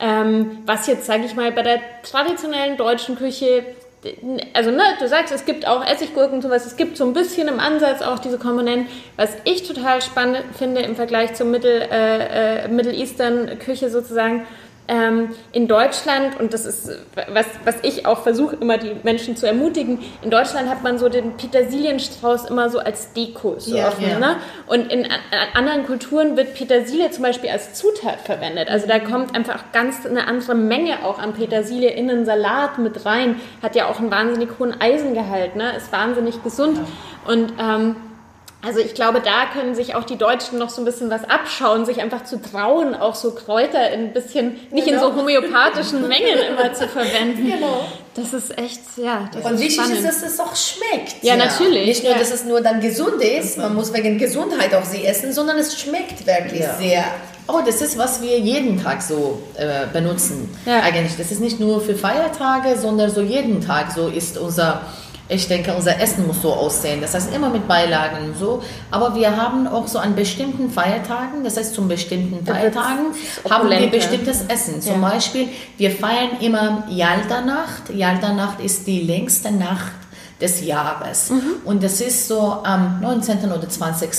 [0.00, 3.64] Ähm, was jetzt, sage ich mal, bei der traditionellen deutschen Küche
[4.52, 7.46] also ne, du sagst, es gibt auch Essiggurken und sowas, es gibt so ein bisschen
[7.46, 8.88] im Ansatz auch diese Komponenten.
[9.16, 14.44] Was ich total spannend finde im Vergleich zur Mittel, äh, äh, Middle Eastern Küche sozusagen,
[14.92, 16.90] ähm, in Deutschland, und das ist,
[17.32, 21.08] was, was ich auch versuche, immer die Menschen zu ermutigen, in Deutschland hat man so
[21.08, 24.18] den Petersilienstrauß immer so als Deko so ja, offen, ja.
[24.18, 24.36] Ne?
[24.66, 25.08] Und in,
[25.54, 28.68] anderen Kulturen wird Petersilie zum Beispiel als Zutat verwendet.
[28.68, 33.06] Also da kommt einfach ganz eine andere Menge auch an Petersilie in einen Salat mit
[33.06, 33.40] rein.
[33.62, 35.74] Hat ja auch einen wahnsinnig hohen Eisengehalt, ne?
[35.74, 36.76] ist wahnsinnig gesund.
[36.76, 37.32] Ja.
[37.32, 37.96] Und ähm,
[38.64, 41.84] also ich glaube, da können sich auch die Deutschen noch so ein bisschen was abschauen,
[41.84, 44.86] sich einfach zu trauen, auch so Kräuter ein bisschen, nicht genau.
[44.86, 45.22] in so genau.
[45.22, 47.44] homöopathischen Mengen immer zu verwenden.
[47.44, 47.84] Genau.
[48.14, 49.28] Das ist echt, ja.
[49.32, 49.98] Das Und wichtig spannend.
[49.98, 51.22] ist, dass es auch schmeckt.
[51.22, 51.44] Ja, ja.
[51.44, 51.86] natürlich.
[51.86, 52.18] Nicht nur, ja.
[52.18, 55.80] dass es nur dann gesund ist, man muss wegen Gesundheit auch sie essen, sondern es
[55.80, 56.74] schmeckt wirklich ja.
[56.76, 57.04] sehr.
[57.48, 60.48] Oh, das ist, was wir jeden Tag so äh, benutzen.
[60.66, 60.82] Ja.
[60.82, 63.90] Eigentlich, das ist nicht nur für Feiertage, sondern so jeden Tag.
[63.90, 64.82] So ist unser
[65.28, 67.00] ich denke, unser Essen muss so aussehen.
[67.00, 68.62] Das heißt, immer mit Beilagen und so.
[68.90, 73.06] Aber wir haben auch so an bestimmten Feiertagen, das heißt, zum bestimmten Feiertagen
[73.48, 74.82] haben wir bestimmtes Essen.
[74.82, 75.08] Zum ja.
[75.08, 75.48] Beispiel,
[75.78, 76.84] wir feiern immer.
[76.90, 79.92] Yalta-Nacht ist die längste Nacht
[80.42, 81.30] des Jahres.
[81.30, 81.54] Mhm.
[81.64, 83.50] Und das ist so am 19.
[83.52, 84.10] oder 20.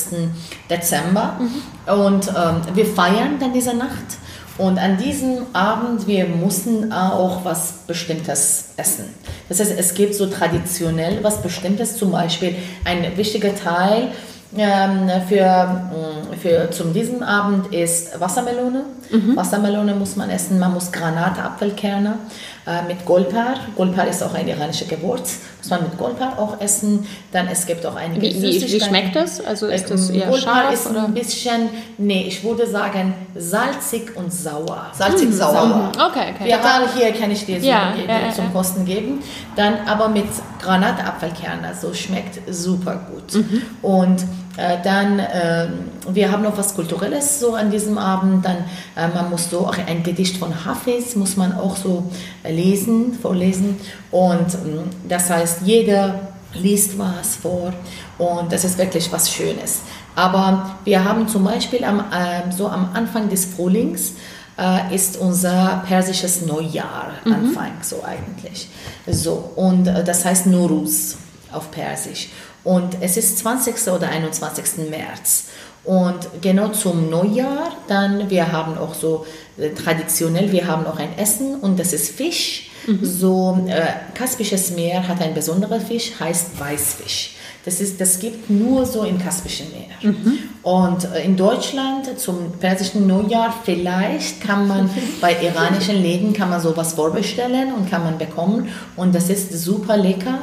[0.69, 1.37] Dezember.
[1.39, 1.93] Mhm.
[1.93, 4.17] Und ähm, wir feiern dann diese Nacht.
[4.57, 9.05] Und an diesem Abend, wir mussten auch was Bestimmtes essen.
[9.49, 14.09] Das heißt, es gibt so traditionell was Bestimmtes, zum Beispiel ein wichtiger Teil
[14.55, 18.83] ähm, für, mm, für zum diesem Abend ist Wassermelone.
[19.09, 19.35] Mhm.
[19.35, 22.19] Wassermelone muss man essen, man muss Granatapfelkerne
[22.67, 23.55] äh, mit Golpar.
[23.75, 27.07] Golpar ist auch ein iranischer Gewürz, muss man mit Golpar auch essen.
[27.31, 29.39] Dann es gibt auch einige wie, wie, wie schmeckt das?
[29.43, 31.05] Also ist das eher Golpar scharf, ist oder?
[31.05, 34.87] ein bisschen, nee, ich würde sagen salzig und sauer.
[34.93, 35.33] Salzig mhm.
[35.33, 35.91] sauer.
[35.95, 36.49] Okay, okay.
[36.49, 36.59] Ja,
[36.93, 38.51] hier kann ich dir so ja, ja, zum ja.
[38.51, 39.23] Kosten geben.
[39.55, 40.25] Dann aber mit
[40.61, 43.33] Granatapfelkerne, also schmeckt super gut.
[43.35, 43.61] Mhm.
[43.81, 44.23] Und
[44.55, 45.67] äh, dann, äh,
[46.09, 48.45] wir haben noch was Kulturelles so an diesem Abend.
[48.45, 48.57] Dann,
[48.95, 52.11] äh, man muss so auch ein Gedicht von Hafiz, muss man auch so
[52.47, 53.77] lesen, vorlesen.
[54.11, 57.73] Und ähm, das heißt, jeder liest was vor
[58.17, 59.81] und das ist wirklich was Schönes.
[60.15, 64.13] Aber wir haben zum Beispiel am, ähm, so am Anfang des Frühlings,
[64.57, 67.33] äh, ist unser persisches Neujahr mhm.
[67.33, 68.69] Anfang so eigentlich.
[69.07, 71.17] So und äh, das heißt Nuruz
[71.51, 72.29] auf Persisch.
[72.63, 73.87] Und es ist 20.
[73.89, 74.89] oder 21.
[74.89, 75.45] März.
[75.83, 79.25] Und genau zum Neujahr, dann, wir haben auch so
[79.57, 82.69] äh, traditionell, wir haben auch ein Essen und das ist Fisch.
[82.87, 82.99] Mhm.
[83.03, 87.35] So, äh, Kaspisches Meer hat ein besonderer Fisch, heißt Weißfisch.
[87.65, 90.11] Das, ist, das gibt nur so im Kaspischen Meer.
[90.11, 90.39] Mhm.
[90.63, 94.89] Und äh, in Deutschland zum persischen Neujahr vielleicht kann man
[95.21, 98.67] bei iranischen Läden kann man sowas vorbestellen und kann man bekommen.
[98.97, 100.39] Und das ist super lecker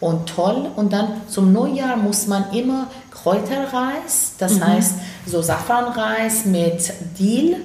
[0.00, 0.68] und toll.
[0.74, 4.66] Und dann zum Neujahr muss man immer Kräuterreis, das mhm.
[4.66, 4.94] heißt
[5.26, 7.56] so Safranreis mit Dill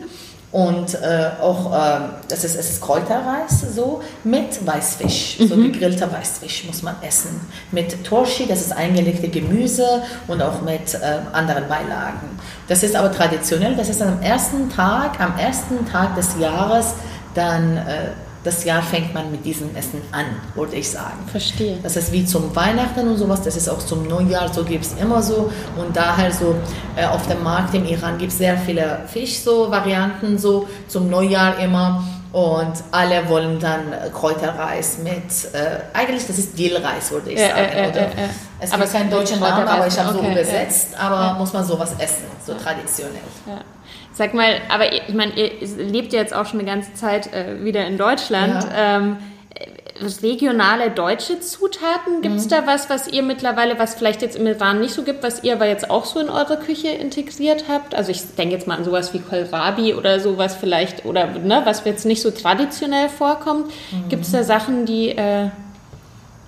[0.51, 5.47] und äh, auch, äh, das ist, es ist Kräuterreis so, mit Weißfisch, mhm.
[5.47, 7.39] so gegrillter Weißfisch muss man essen.
[7.71, 12.39] Mit Torshi, das ist eingelegte Gemüse und auch mit äh, anderen Beilagen.
[12.67, 16.95] Das ist aber traditionell, das ist am ersten Tag, am ersten Tag des Jahres
[17.35, 18.09] dann äh,
[18.43, 20.25] das Jahr fängt man mit diesem Essen an,
[20.55, 21.17] würde ich sagen.
[21.27, 21.77] Verstehe.
[21.83, 24.93] Das ist wie zum Weihnachten und sowas, das ist auch zum Neujahr, so gibt es
[24.93, 25.51] immer so.
[25.75, 26.55] Und daher so
[26.95, 32.03] äh, auf dem Markt im Iran gibt es sehr viele Fisch-Varianten so zum Neujahr immer.
[32.31, 37.57] Und alle wollen dann Kräuterreis mit, äh, eigentlich das ist Dillreis, würde ich sagen.
[37.57, 38.09] Äh, äh,
[38.59, 41.93] es gibt keinen deutschen Namen, aber ich habe okay, so übersetzt, aber muss man sowas
[41.97, 43.15] essen, so traditionell.
[43.47, 43.61] Ja.
[44.19, 47.63] Sag mal, aber ich meine, ihr lebt ja jetzt auch schon eine ganze Zeit äh,
[47.63, 48.65] wieder in Deutschland.
[48.65, 48.97] Ja.
[48.97, 49.17] Ähm,
[50.21, 52.49] regionale deutsche Zutaten, gibt es mhm.
[52.49, 55.53] da was, was ihr mittlerweile, was vielleicht jetzt im Iran nicht so gibt, was ihr
[55.53, 57.95] aber jetzt auch so in eure Küche integriert habt?
[57.95, 61.85] Also ich denke jetzt mal an sowas wie Kohlrabi oder sowas vielleicht, oder ne, was
[61.85, 63.67] jetzt nicht so traditionell vorkommt.
[63.67, 64.09] Mhm.
[64.09, 65.11] Gibt es da Sachen, die...
[65.11, 65.47] Äh,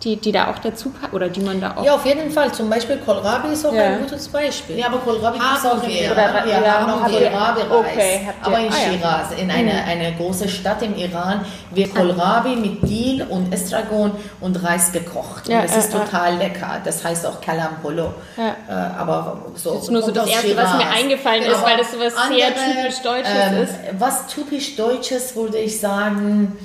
[0.04, 1.86] die, die da auch dazu oder die man da auch.
[1.86, 2.52] Ja, auf jeden Fall.
[2.52, 3.84] Zum Beispiel Kohlrabi ist auch ja.
[3.84, 4.78] ein gutes Beispiel.
[4.78, 6.48] Ja, aber Kohlrabi gibt es auch in Iran.
[6.48, 7.70] Ja, ja, haben Kohlrabi-Reis.
[7.70, 9.90] Okay, aber in ah, Shiraz, in einer mhm.
[9.90, 15.48] eine großen Stadt im Iran, wird Kohlrabi mit Dil und Estragon und Reis gekocht.
[15.48, 16.82] Und das ist total lecker.
[16.84, 18.14] Das heißt auch Kalampolo.
[18.38, 18.56] Ja.
[18.68, 19.76] Äh, aber so.
[19.76, 20.74] Das ist nur so das Erste, Shiraz.
[20.74, 21.56] was mir eingefallen genau.
[21.56, 23.74] ist, weil das so was Andere, sehr typisch Deutsches ähm, ist.
[24.00, 26.58] Was typisch Deutsches, würde ich sagen.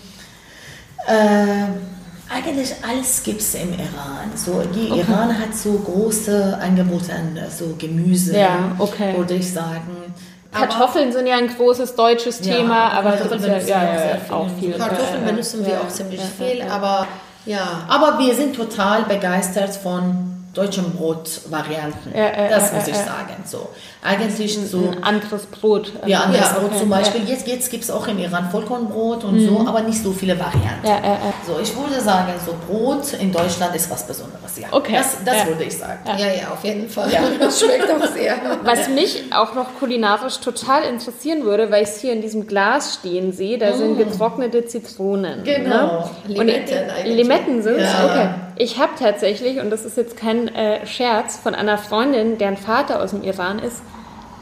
[1.07, 1.96] Äh,
[2.29, 4.31] eigentlich alles gibt es im Iran.
[4.35, 5.01] So, die okay.
[5.01, 9.17] Iran hat so große Angebote an so Gemüse, ja, okay.
[9.17, 10.15] würde ich sagen.
[10.53, 14.49] Kartoffeln sind ja ein großes deutsches ja, Thema, aber Kartoffeln benutzen ja, ja, ja, auch
[14.59, 14.73] viel.
[14.73, 17.07] Kartoffeln benutzen wir auch ziemlich viel, aber
[17.45, 17.85] ja.
[17.89, 22.13] Aber wir sind total begeistert von deutschen Brotvarianten.
[22.15, 23.37] Ja, äh, das muss ich sagen.
[23.45, 23.69] So.
[24.03, 24.91] Eigentlich so.
[24.91, 25.93] Ein anderes Brot.
[26.07, 27.23] Ja, anderes ja, Brot okay, zum Beispiel.
[27.25, 27.31] Ja.
[27.31, 29.49] Jetzt, jetzt gibt es auch im Iran Vollkornbrot und mhm.
[29.49, 30.87] so, aber nicht so viele Varianten.
[30.87, 31.01] Ja,
[31.47, 34.59] so, ich würde sagen, so Brot in Deutschland ist was Besonderes.
[34.59, 34.69] Ja.
[34.71, 34.95] Okay.
[34.97, 36.01] Das, das würde ich sagen.
[36.07, 37.13] Ja, ja, auf jeden Fall.
[37.13, 37.21] Ja.
[37.39, 38.37] Das schmeckt auch sehr.
[38.63, 42.95] Was mich auch noch kulinarisch total interessieren würde, weil ich es hier in diesem Glas
[42.95, 43.79] stehen sehe, da mm.
[43.79, 45.43] sind getrocknete Zitronen.
[45.43, 45.45] Ne?
[45.45, 46.11] Genau.
[46.27, 46.35] Ne?
[46.35, 47.17] Limetten eigentlich.
[47.17, 47.91] Limetten sind es?
[48.05, 48.29] Okay.
[48.59, 53.03] Ich habe tatsächlich, und das ist jetzt kein äh, Scherz, von einer Freundin, deren Vater
[53.03, 53.83] aus dem Iran ist,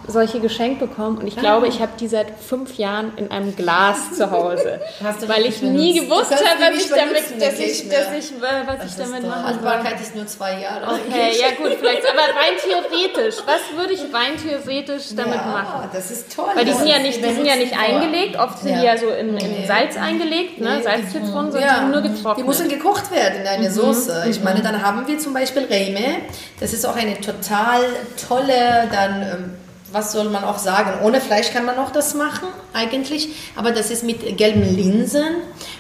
[0.07, 1.41] solche geschenkt bekommen und ich ah.
[1.41, 4.81] glaube, ich habe die seit fünf Jahren in einem Glas zu Hause,
[5.27, 9.05] weil ich nie gewusst habe, was ich damit, dass ich, dass ich, was das ich
[9.05, 9.45] damit mache.
[9.45, 10.87] Haltbarkeit ist nur zwei Jahre.
[10.87, 15.89] Okay, ja gut, vielleicht, aber rein theoretisch, was würde ich rein theoretisch damit ja, machen?
[15.93, 16.51] Das ist toll.
[16.55, 18.79] Weil die sind ja nicht, die sind ja nicht eingelegt, oft sind ja.
[18.79, 21.89] die ja so in, in Salz eingelegt, ne, Salzzitronen, sondern ja.
[21.89, 22.39] nur getrocknet.
[22.39, 23.75] Die müssen gekocht werden in eine mhm.
[23.75, 24.27] Soße.
[24.29, 26.23] Ich meine, dann haben wir zum Beispiel Reime.
[26.61, 27.81] Das ist auch eine total
[28.29, 29.64] tolle dann ähm,
[29.95, 31.05] was soll man auch sagen?
[31.05, 33.29] Ohne Fleisch kann man auch das machen, eigentlich.
[33.57, 35.37] Aber das ist mit gelben Linsen,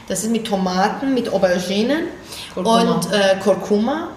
[0.09, 2.07] das ist mit Tomaten, mit Auberginen
[2.55, 2.81] Kurkuma.
[2.81, 4.09] und äh, Kurkuma,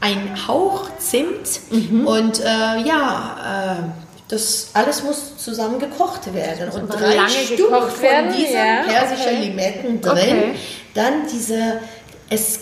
[0.00, 2.06] ein Hauch Zimt mhm.
[2.06, 2.44] und äh,
[2.84, 3.82] ja, äh,
[4.28, 6.68] das alles muss zusammen gekocht werden.
[6.70, 9.44] Und drei Stück von werden, diesen ja, persischen okay.
[9.44, 10.14] Limetten drin.
[10.14, 10.54] Okay.
[10.94, 11.80] Dann diese,
[12.28, 12.60] es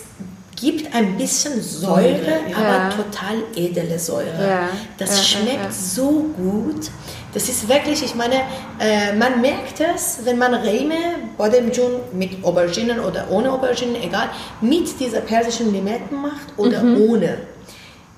[0.55, 2.57] gibt ein bisschen Säure, ja.
[2.57, 4.47] aber total edle Säure.
[4.47, 4.69] Ja.
[4.97, 6.89] Das ja, schmeckt so gut.
[7.33, 8.35] Das ist wirklich, ich meine,
[8.79, 10.95] äh, man merkt es, wenn man Reme,
[11.37, 14.29] Bodemjun mit Auberginen oder ohne Auberginen, egal,
[14.61, 17.01] mit dieser persischen Limetten macht oder mhm.
[17.01, 17.37] ohne.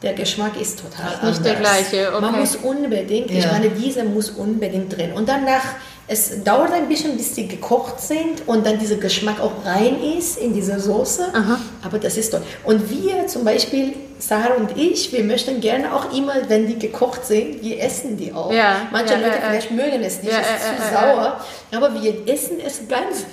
[0.03, 1.41] Der Geschmack ist total ist nicht anders.
[1.41, 2.11] der gleiche.
[2.13, 2.21] Okay.
[2.21, 5.13] Man muss unbedingt, ich meine, diese muss unbedingt drin.
[5.13, 5.63] Und danach
[6.09, 10.37] es dauert ein bisschen, bis die gekocht sind und dann dieser Geschmack auch rein ist
[10.37, 11.27] in diese Soße.
[11.33, 11.59] Aha.
[11.83, 12.41] Aber das ist toll.
[12.63, 17.25] Und wir zum Beispiel, Sarah und ich, wir möchten gerne auch immer, wenn die gekocht
[17.25, 18.51] sind, wir essen die auch.
[18.53, 21.41] Ja, Manche ja, Leute ja, vielleicht mögen es nicht, es ist zu sauer,
[21.75, 23.25] aber wir essen es ganz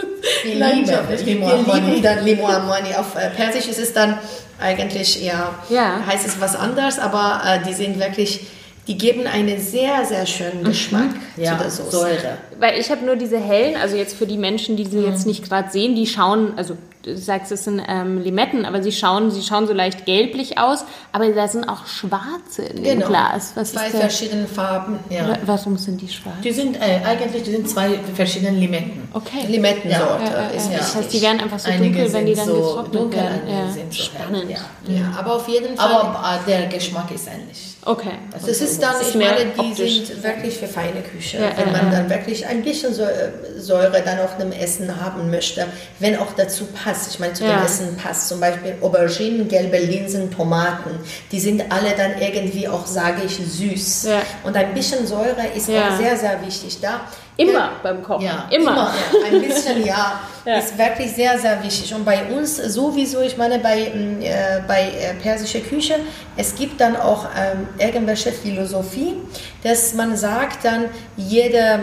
[0.44, 2.94] wir lieben dann Limo Amani.
[2.94, 4.18] Auf äh, Persisch ist es dann
[4.58, 6.00] eigentlich, ja, ja.
[6.06, 8.46] heißt es was anderes, aber äh, die sind wirklich
[8.90, 10.64] die geben einen sehr, sehr schönen mhm.
[10.64, 11.42] Geschmack mhm.
[11.44, 11.90] ja, zu der Soße.
[11.92, 12.38] Säure.
[12.58, 15.06] Weil ich habe nur diese hellen, also jetzt für die Menschen, die sie mhm.
[15.12, 18.90] jetzt nicht gerade sehen, die schauen, also du sagst, es sind ähm, Limetten, aber sie
[18.90, 23.06] schauen, sie schauen so leicht gelblich aus, aber da sind auch schwarze in dem Genau.
[23.06, 23.52] Glas.
[23.54, 24.98] Was Zwei ist der, verschiedene Farben.
[25.08, 25.28] Ja.
[25.28, 26.34] wa- Warum sind die schwarz?
[26.42, 29.08] Die sind äh, eigentlich die sind zwei verschiedene Limetten.
[29.14, 29.46] Okay.
[29.48, 30.78] Limettensorte Ja, ja, ist ja.
[30.78, 33.40] Das heißt, die werden einfach so Einige dunkel, wenn die dann so getrocknet dunkel, werden.
[33.48, 33.70] Ja.
[33.70, 34.50] sind so Spannend.
[34.50, 34.58] ja.
[34.92, 35.92] Ja, aber auf jeden Fall.
[35.94, 37.69] Aber äh, der Geschmack ist ähnlich.
[37.84, 38.10] Okay.
[38.32, 40.06] das ist dann, Das ist ich meine, die optisch.
[40.06, 41.38] sind wirklich für feine Küche.
[41.38, 41.98] Ja, wenn man ja.
[42.00, 45.66] dann wirklich ein bisschen äh, Säure dann auch im Essen haben möchte,
[45.98, 47.10] wenn auch dazu passt.
[47.12, 50.90] Ich meine, zu dem Essen passt zum Beispiel Auberginen, gelbe Linsen, Tomaten.
[51.32, 54.08] Die sind alle dann irgendwie auch, sage ich, süß.
[54.44, 55.88] Und ein bisschen Säure ist Ja.
[55.88, 57.00] auch sehr, sehr wichtig da.
[57.36, 58.24] Immer beim Kochen.
[58.24, 58.76] Ja, immer.
[58.76, 58.92] Ja,
[59.32, 60.58] ein bisschen ja, Ja.
[60.58, 61.94] ist wirklich sehr, sehr wichtig.
[61.94, 65.96] Und bei uns sowieso, ich meine, bei, mm, äh, bei äh, persischer Küche,
[66.36, 69.14] es gibt dann auch ähm, irgendwelche Philosophie,
[69.62, 71.80] dass man sagt dann, jede,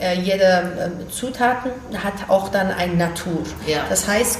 [0.00, 1.70] äh, jede ähm, Zutaten
[2.02, 3.42] hat auch dann eine Natur.
[3.66, 3.80] Ja.
[3.90, 4.38] Das heißt,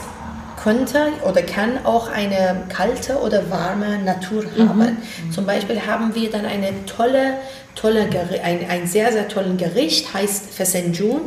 [0.65, 4.97] könnte oder kann auch eine kalte oder warme Natur haben.
[5.31, 7.35] Zum Beispiel haben wir dann eine tolle,
[7.75, 8.09] tolle
[8.43, 11.21] ein, ein sehr, sehr tollen Gericht, heißt Fesenjun.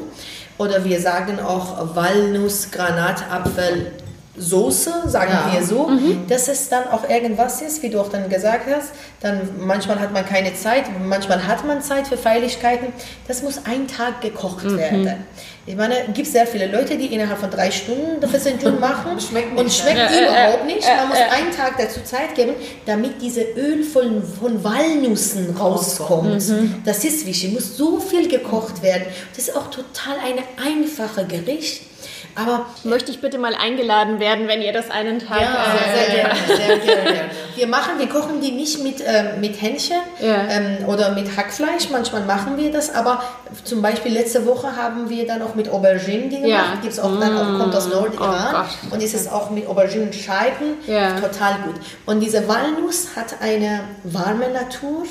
[0.58, 3.92] Oder wir sagen auch Walnuss, Granatapfel,
[4.38, 5.52] Soße, sagen Ja.
[5.54, 5.90] wir so,
[6.28, 10.14] dass es dann auch irgendwas ist, wie du auch dann gesagt hast, dann manchmal hat
[10.14, 12.88] man keine Zeit, manchmal hat man Zeit für Feierlichkeiten,
[13.28, 15.26] das muss ein Tag gekocht werden.
[15.66, 19.20] Ich meine, es gibt sehr viele Leute, die innerhalb von drei Stunden das Fesenjun machen
[19.20, 20.88] Schmeckt und schmeckt Ja, überhaupt äh, nicht.
[20.88, 21.24] Man muss äh.
[21.24, 22.54] einen Tag dazu Zeit geben,
[22.86, 26.42] damit diese Öl von, von Walnüssen rauskommt.
[26.86, 29.04] Das ist wichtig, muss so viel gekocht werden.
[29.36, 31.82] Das ist auch total eine einfache Gericht.
[32.42, 35.42] Aber Möchte ich bitte mal eingeladen werden, wenn ihr das einen Tag.
[35.42, 37.30] Ja, äh, sehr gerne, sehr gerne.
[37.56, 40.36] Wir machen, wir kochen die nicht mit, ähm, mit Hähnchen Ja.
[40.50, 41.90] ähm, oder mit Hackfleisch.
[41.92, 43.24] Manchmal machen wir das, aber
[43.64, 46.42] zum Beispiel letzte Woche haben wir dann auch mit Auberginen die Ja.
[46.62, 46.82] gemacht.
[46.84, 51.20] Gibt's auch dann auch, kommt aus Nordiran Oh und ist es auch mit Auberginenscheiben Ja.
[51.20, 51.76] total gut.
[52.06, 55.04] Und diese Walnuss hat eine warme Natur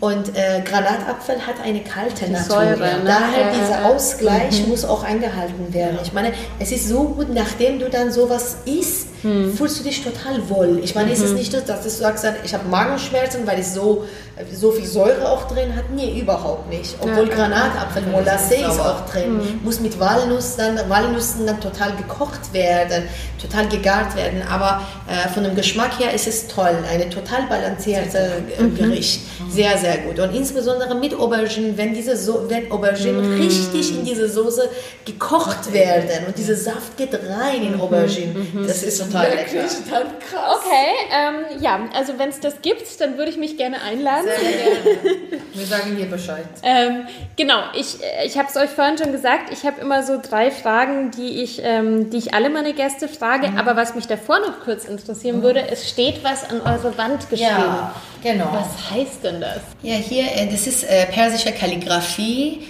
[0.00, 2.56] und äh, Granatapfel hat eine kalte Natur.
[2.56, 3.02] Säure, ne?
[3.04, 3.82] Daher dieser.
[3.86, 5.98] Ausgleich muss auch eingehalten werden.
[6.02, 10.48] Ich meine, es ist so gut, nachdem du dann sowas isst, fühlst du dich total
[10.48, 10.80] wohl.
[10.82, 14.04] Ich meine, ist es nicht, so, dass du sagst, ich habe Magenschmerzen, weil es so,
[14.52, 15.84] so viel Säure auch drin hat?
[15.94, 16.96] Nee, überhaupt nicht.
[17.00, 17.34] Obwohl Ja.
[17.34, 19.60] Granatapfel, Molasse ist auch drin.
[19.62, 23.04] Muss mit Walnuss dann, Walnüssen dann total gekocht werden,
[23.40, 24.42] total gegart werden.
[24.50, 26.76] Aber äh, von dem Geschmack her ist es toll.
[26.90, 29.20] Eine total balancierte äh, Gericht.
[29.50, 30.18] Sehr, sehr gut.
[30.18, 34.68] Und insbesondere mit Auberginen, wenn diese so wenn Auberginen richtig in diese Soße
[35.04, 38.64] gekocht werden und dieser Saft geht rein in Auberginen.
[38.66, 39.68] Das ist total lecker.
[39.68, 40.58] total krass.
[40.58, 44.26] Okay, ähm, ja, also wenn es das gibt, dann würde ich mich gerne einladen.
[45.54, 46.44] Wir sagen dir Bescheid.
[46.62, 47.06] Ähm,
[47.36, 51.10] genau, ich, ich habe es euch vorhin schon gesagt, ich habe immer so drei Fragen,
[51.10, 53.52] die ich, ähm, die ich alle meine Gäste frage.
[53.56, 57.50] Aber was mich davor noch kurz interessieren würde, es steht was an eure Wand geschrieben.
[57.50, 58.48] Ja, genau.
[58.52, 59.60] Was heißt denn das?
[59.82, 62.66] Ja, hier, äh, das ist äh, persische Kalligraphie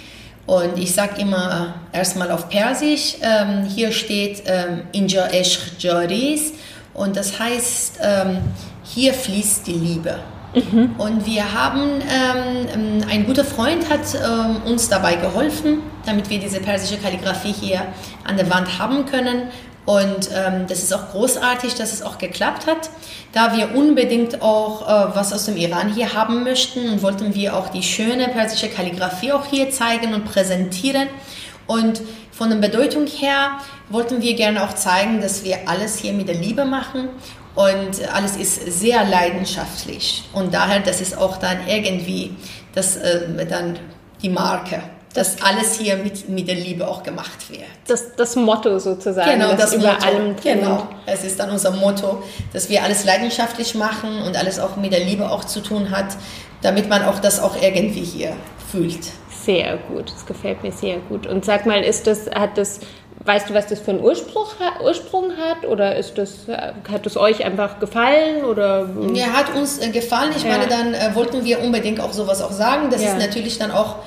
[0.47, 3.16] und ich sage immer äh, erstmal auf Persisch.
[3.20, 6.55] Ähm, hier steht ähm, Inja Esh Jaris
[6.95, 8.38] und das heißt, ähm,
[8.82, 10.18] hier fließt die Liebe.
[10.99, 16.38] Und wir haben, ähm, ähm, ein guter Freund hat ähm, uns dabei geholfen, damit wir
[16.38, 17.86] diese persische Kalligraphie hier
[18.24, 19.49] an der Wand haben können.
[19.84, 22.90] Und ähm, das ist auch großartig, dass es auch geklappt hat,
[23.32, 27.68] da wir unbedingt auch äh, was aus dem Iran hier haben möchten wollten wir auch
[27.68, 31.08] die schöne persische Kalligraphie auch hier zeigen und präsentieren.
[31.66, 33.58] Und von der Bedeutung her
[33.88, 37.08] wollten wir gerne auch zeigen, dass wir alles hier mit der Liebe machen
[37.54, 40.24] und alles ist sehr leidenschaftlich.
[40.32, 42.34] Und daher, das ist auch dann irgendwie
[42.74, 43.78] das, äh, dann
[44.22, 44.82] die Marke,
[45.12, 47.62] dass alles hier mit, mit der Liebe auch gemacht wird.
[47.86, 50.06] Das, das Motto sozusagen, Genau, das über Motto.
[50.06, 54.76] allem Genau, es ist dann unser Motto, dass wir alles leidenschaftlich machen und alles auch
[54.76, 56.06] mit der Liebe auch zu tun hat,
[56.62, 58.32] damit man auch das auch irgendwie hier
[58.70, 59.00] fühlt.
[59.44, 61.26] Sehr gut, das gefällt mir sehr gut.
[61.26, 62.78] Und sag mal, ist das, hat das,
[63.24, 64.44] weißt du, was das für einen Ursprung,
[64.84, 65.68] Ursprung hat?
[65.68, 68.44] Oder ist das, hat es euch einfach gefallen?
[68.44, 70.30] Oder Ja, hat uns äh, gefallen.
[70.36, 70.50] Ich Ja.
[70.52, 72.88] meine, dann äh, wollten wir unbedingt auch sowas auch sagen.
[72.90, 73.08] Das Ja.
[73.08, 74.00] ist natürlich dann auch äh,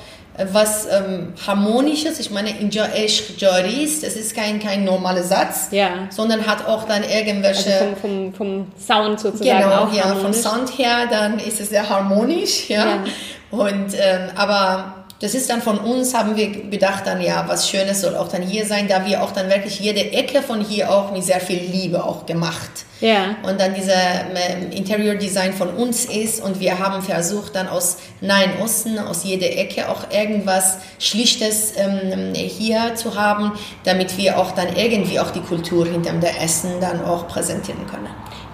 [0.52, 2.18] was ähm, Harmonisches.
[2.20, 6.08] Ich meine, in Jaesh Jaris, das ist kein, kein normaler Satz, Ja.
[6.10, 7.94] sondern hat auch dann also irgendwelche...
[8.00, 10.32] vom, vom, vom Sound sozusagen Genau, auch ja, vom?
[10.32, 12.86] Sound her, dann ist es sehr harmonisch, ja.
[12.86, 13.04] Ja.
[13.50, 18.02] Und, ähm, aber das ist dann von uns, haben wir gedacht dann, ja, was Schönes
[18.02, 21.10] soll auch dann hier sein, da wir auch dann wirklich jede Ecke von hier auch
[21.10, 22.70] mit sehr viel Liebe auch gemacht.
[23.00, 23.36] Ja.
[23.42, 27.98] Und dann dieser ähm, Interior Design von uns ist und wir haben versucht dann aus
[28.20, 33.52] Nahen Osten, aus jeder Ecke auch irgendwas Schlichtes ähm, hier zu haben,
[33.84, 38.08] damit wir auch dann irgendwie auch die Kultur hinterm der Essen dann auch präsentieren können.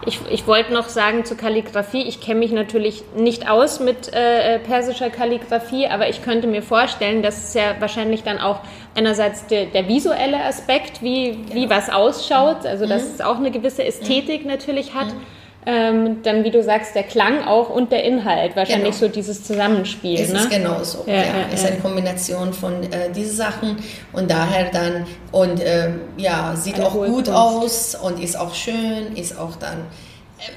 [0.05, 4.59] Ich, ich wollte noch sagen zur Kalligrafie, ich kenne mich natürlich nicht aus mit äh,
[4.59, 8.61] persischer Kalligrafie, aber ich könnte mir vorstellen, dass es ja wahrscheinlich dann auch
[8.96, 11.55] einerseits der, der visuelle Aspekt, wie, genau.
[11.55, 13.14] wie was ausschaut, also dass mhm.
[13.14, 14.50] es auch eine gewisse Ästhetik mhm.
[14.50, 15.07] natürlich hat.
[15.07, 15.20] Mhm
[15.64, 19.06] ähm, dann, wie du sagst, der Klang auch und der Inhalt, wahrscheinlich genau.
[19.06, 20.20] so dieses Zusammenspiel.
[20.20, 20.40] Es ne?
[20.40, 21.04] ist genau so.
[21.06, 23.76] Ja, ja, ja, es ist eine Kombination von äh, diesen Sachen
[24.12, 27.30] und daher dann, und äh, ja, sieht eine auch gut Kunst.
[27.30, 29.86] aus und ist auch schön, ist auch dann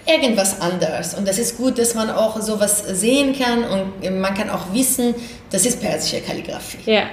[0.06, 1.14] äh, irgendwas anderes.
[1.14, 5.14] Und das ist gut, dass man auch sowas sehen kann und man kann auch wissen,
[5.52, 6.80] das ist persische Kalligrafie.
[6.92, 7.04] Ja,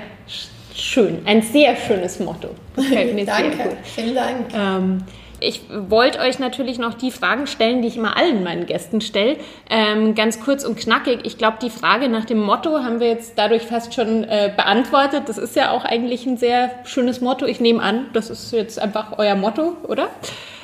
[0.74, 1.20] schön.
[1.26, 2.48] Ein sehr schönes Motto.
[2.76, 4.46] Danke, vielen Dank.
[4.54, 5.04] Ähm,
[5.42, 9.36] ich wollte euch natürlich noch die Fragen stellen, die ich immer allen meinen Gästen stelle.
[9.68, 11.20] Ähm, ganz kurz und knackig.
[11.24, 15.24] Ich glaube, die Frage nach dem Motto haben wir jetzt dadurch fast schon äh, beantwortet.
[15.26, 17.46] Das ist ja auch eigentlich ein sehr schönes Motto.
[17.46, 20.08] Ich nehme an, das ist jetzt einfach euer Motto, oder?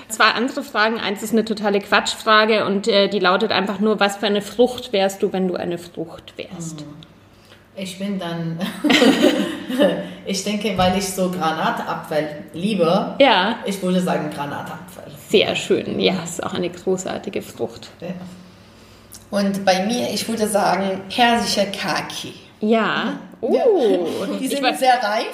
[0.09, 0.99] Zwei andere Fragen.
[0.99, 4.93] Eins ist eine totale Quatschfrage und äh, die lautet einfach nur, was für eine Frucht
[4.93, 6.81] wärst du, wenn du eine Frucht wärst?
[6.81, 6.98] Mhm.
[7.81, 8.59] Ich bin dann,
[10.27, 13.57] ich denke, weil ich so Granatapfel liebe, ja.
[13.65, 15.05] ich würde sagen Granatapfel.
[15.29, 17.91] Sehr schön, ja, ist auch eine großartige Frucht.
[18.01, 18.09] Ja.
[19.31, 22.35] Und bei mir, ich würde sagen persische Kaki.
[22.61, 23.21] Ja.
[23.41, 24.37] Oh, ja.
[24.39, 25.27] Die sind sehr reif.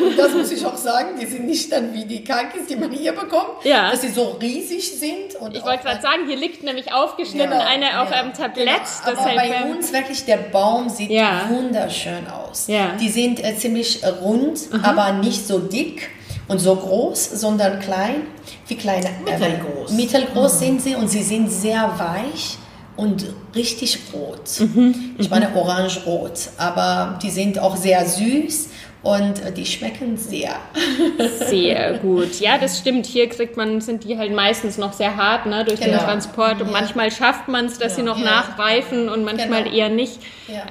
[0.00, 1.10] Und das muss ich auch sagen.
[1.20, 3.90] Die sind nicht dann wie die Kakis, die man hier bekommt, ja.
[3.90, 5.36] dass sie so riesig sind.
[5.38, 8.02] Und ich wollte gerade sagen, hier liegt nämlich aufgeschnitten genau, eine ja.
[8.02, 8.80] auf einem Tablett.
[9.04, 9.20] Genau.
[9.20, 12.66] Aber bei uns wirklich, der Baum sieht wunderschön aus.
[13.00, 14.84] Die sind äh, ziemlich rund, mhm.
[14.84, 16.10] aber nicht so dick
[16.48, 18.26] und so groß, sondern klein.
[18.66, 19.06] Wie kleine?
[19.26, 19.90] Äh, mittelgroß.
[19.92, 20.58] mittelgroß mhm.
[20.58, 22.58] sind sie und sie sind sehr weich
[22.96, 24.60] und richtig rot.
[24.60, 25.14] Mhm.
[25.18, 28.68] Ich meine orange-rot, aber die sind auch sehr süß
[29.02, 30.52] und die schmecken sehr.
[31.48, 32.38] Sehr gut.
[32.38, 33.04] Ja, das stimmt.
[33.06, 35.98] Hier kriegt man, sind die halt meistens noch sehr hart ne, durch genau.
[35.98, 36.72] den Transport und ja.
[36.72, 37.96] manchmal schafft man es, dass ja.
[37.96, 38.24] sie noch ja.
[38.24, 39.74] nachreifen und manchmal genau.
[39.74, 40.20] eher nicht.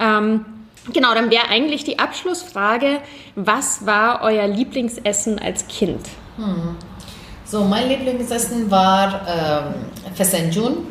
[0.00, 0.46] Ähm,
[0.92, 3.00] genau, dann wäre eigentlich die Abschlussfrage,
[3.34, 6.00] was war euer Lieblingsessen als Kind?
[6.36, 6.76] Hm.
[7.44, 10.86] So, mein Lieblingsessen war ähm, Fesenjun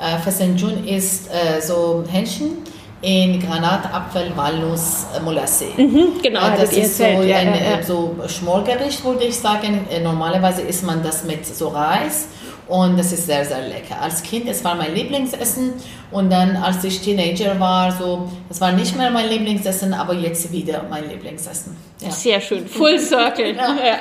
[0.00, 2.58] äh, Fesenjun ist äh, so Hähnchen
[3.02, 5.66] in Granatapfel, Walnuss, äh, Molasse.
[5.76, 7.78] Mhm, genau, äh, das ist so ein ja, ja.
[7.78, 9.86] Äh, so Schmorgericht, würde ich sagen.
[9.90, 12.26] Äh, normalerweise isst man das mit so Reis
[12.68, 14.00] und das ist sehr, sehr lecker.
[14.00, 15.72] Als Kind, es war mein Lieblingsessen
[16.10, 20.52] und dann, als ich Teenager war, so, es war nicht mehr mein Lieblingsessen, aber jetzt
[20.52, 21.76] wieder mein Lieblingsessen.
[22.00, 22.10] Ja.
[22.10, 23.56] Sehr schön, Full Circle.
[23.56, 23.98] ja.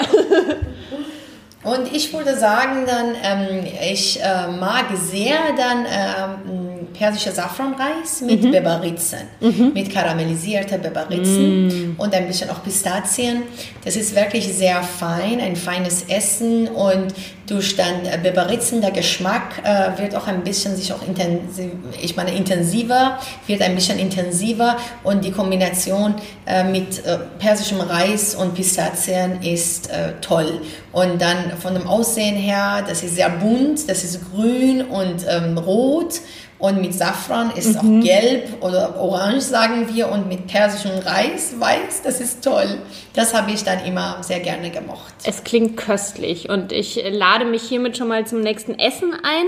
[1.63, 6.58] Und ich würde sagen, dann, ähm, ich äh, mag sehr dann ähm,
[6.93, 8.51] persischer Safranreis mit mhm.
[8.51, 9.71] Beberitzen, mhm.
[9.73, 11.95] mit karamellisierter Beberitzen mhm.
[11.97, 13.43] und ein bisschen auch Pistazien.
[13.83, 17.13] Das ist wirklich sehr fein, ein feines Essen und
[17.49, 22.35] durch dann Beberitzen der Geschmack äh, wird auch ein bisschen sich auch intensiv, ich meine
[22.35, 26.15] intensiver, wird ein bisschen intensiver und die Kombination
[26.45, 30.61] äh, mit äh, persischem Reis und Pistazien ist äh, toll.
[30.91, 35.57] Und dann von dem Aussehen her, das ist sehr bunt, das ist grün und ähm,
[35.57, 36.21] rot
[36.59, 37.99] und mit Safran ist mhm.
[37.99, 42.79] auch gelb oder orange, sagen wir, und mit persischem Reis weiß, das ist toll.
[43.13, 45.13] Das habe ich dann immer sehr gerne gemocht.
[45.23, 49.45] Es klingt köstlich und ich lade mich hiermit schon mal zum nächsten Essen ein.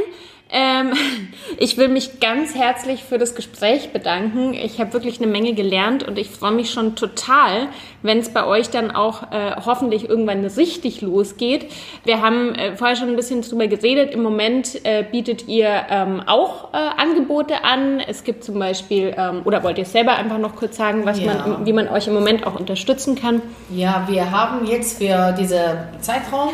[0.52, 0.92] Ähm,
[1.58, 4.54] ich will mich ganz herzlich für das Gespräch bedanken.
[4.54, 7.68] Ich habe wirklich eine Menge gelernt und ich freue mich schon total,
[8.02, 11.72] wenn es bei euch dann auch äh, hoffentlich irgendwann richtig losgeht.
[12.04, 14.14] Wir haben äh, vorher schon ein bisschen drüber geredet.
[14.14, 18.00] Im Moment äh, bietet ihr ähm, auch äh, Angebote an.
[18.00, 21.34] Es gibt zum Beispiel, ähm, oder wollt ihr selber einfach noch kurz sagen, was ja.
[21.34, 23.42] man, wie man euch im Moment auch unterstützen kann?
[23.70, 25.62] Ja, wir haben jetzt für diesen
[26.02, 26.50] Zeitraum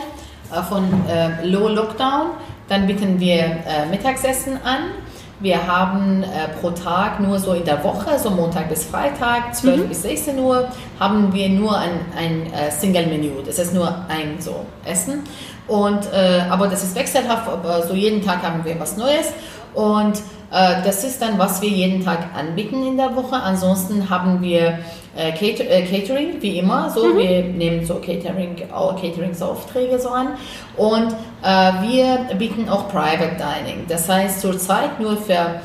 [0.51, 2.31] äh, von äh, Low Lockdown
[2.67, 4.91] dann bieten wir äh, Mittagsessen an.
[5.39, 9.83] Wir haben äh, pro Tag nur so in der Woche, so Montag bis Freitag, 12
[9.83, 9.87] mhm.
[9.89, 10.67] bis 16 Uhr,
[10.99, 13.43] haben wir nur ein, ein äh, Single-Menü.
[13.45, 15.23] Das ist nur ein so Essen.
[15.67, 19.31] Und, äh, aber das ist wechselhaft, aber so jeden Tag haben wir was Neues.
[19.75, 23.35] Und das ist dann, was wir jeden Tag anbieten in der Woche.
[23.35, 24.79] Ansonsten haben wir
[25.17, 26.89] äh, äh, Catering, wie immer.
[26.91, 27.17] So, mhm.
[27.17, 30.37] wir nehmen so Catering, Cateringsaufträge so an.
[30.75, 33.85] Und äh, wir bieten auch Private Dining.
[33.87, 35.57] Das heißt zurzeit nur für äh,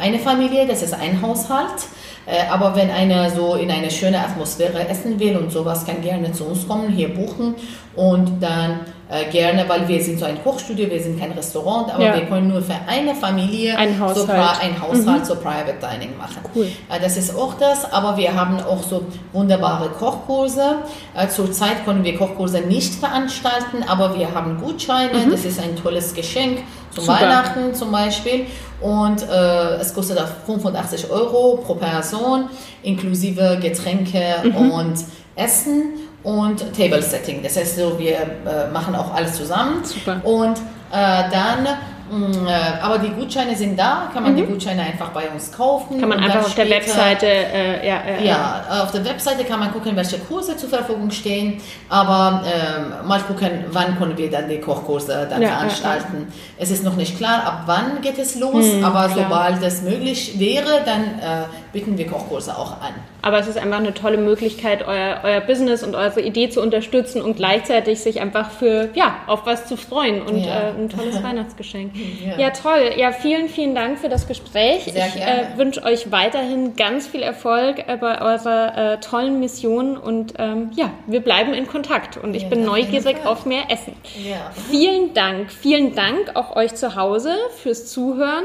[0.00, 1.86] eine Familie, das ist ein Haushalt.
[2.26, 6.32] Äh, aber wenn einer so in eine schöne Atmosphäre essen will und sowas, kann gerne
[6.32, 7.54] zu uns kommen, hier buchen
[7.94, 8.80] und dann
[9.12, 12.14] äh, gerne, weil wir sind so ein Kochstudio, wir sind kein Restaurant, aber ja.
[12.14, 15.24] wir können nur für eine Familie ein Haushalt, so ein Haushalt mhm.
[15.24, 16.38] so Private Dining machen.
[16.54, 16.68] Cool.
[16.88, 19.04] Äh, das ist auch das, aber wir haben auch so
[19.34, 20.76] wunderbare Kochkurse.
[21.14, 25.30] Äh, zurzeit können wir Kochkurse nicht veranstalten, aber wir haben Gutscheine, mhm.
[25.30, 26.60] das ist ein tolles Geschenk
[26.94, 27.20] zum Super.
[27.20, 28.46] Weihnachten zum Beispiel
[28.80, 32.48] und äh, es kostet 85 Euro pro Person
[32.82, 34.70] inklusive Getränke mhm.
[34.70, 34.94] und
[35.36, 37.42] Essen und Table Setting.
[37.42, 39.84] Das heißt, so, wir äh, machen auch alles zusammen.
[39.84, 40.20] Super.
[40.24, 40.58] Und
[40.90, 41.66] äh, dann
[42.12, 44.36] Mm, äh, aber die Gutscheine sind da, kann man mhm.
[44.36, 45.98] die Gutscheine einfach bei uns kaufen.
[45.98, 49.58] Kann man einfach auf später, der Webseite, äh, ja, äh, ja, auf der Webseite kann
[49.58, 54.46] man gucken, welche Kurse zur Verfügung stehen, aber ähm, mal gucken, wann können wir dann
[54.46, 56.26] die Kochkurse dann ja, veranstalten.
[56.28, 59.24] Ja, es ist noch nicht klar, ab wann geht es los, mhm, aber klar.
[59.24, 62.94] sobald es möglich wäre, dann äh, bieten wir Kochkurse auch an.
[63.22, 67.22] Aber es ist einfach eine tolle Möglichkeit, euer, euer Business und eure Idee zu unterstützen
[67.22, 70.70] und gleichzeitig sich einfach für, ja, auf was zu freuen und ja.
[70.70, 71.92] äh, ein tolles Weihnachtsgeschenk.
[72.24, 72.38] Ja.
[72.38, 72.50] ja.
[72.50, 72.92] toll.
[72.96, 74.84] Ja, vielen, vielen Dank für das Gespräch.
[74.84, 80.34] Sehr ich äh, wünsche euch weiterhin ganz viel Erfolg bei eurer äh, tollen Mission und
[80.38, 83.94] ähm, ja, wir bleiben in Kontakt und ich ja, bin neugierig auf mehr Essen.
[84.22, 84.50] Ja.
[84.70, 85.50] Vielen Dank.
[85.50, 88.44] Vielen Dank auch euch zu Hause fürs Zuhören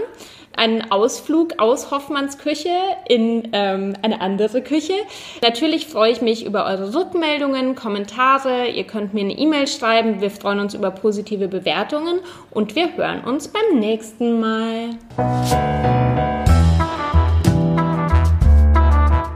[0.57, 2.75] einen Ausflug aus Hoffmanns Küche
[3.07, 4.93] in ähm, eine andere Küche.
[5.41, 8.67] Natürlich freue ich mich über eure Rückmeldungen, Kommentare.
[8.67, 10.19] Ihr könnt mir eine E-Mail schreiben.
[10.19, 12.19] Wir freuen uns über positive Bewertungen
[12.51, 14.89] und wir hören uns beim nächsten Mal.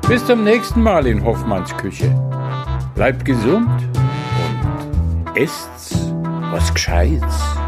[0.07, 2.14] Bis zum nächsten Mal in Hoffmanns Küche.
[2.95, 5.69] Bleibt gesund und esst
[6.52, 7.60] was Gescheites.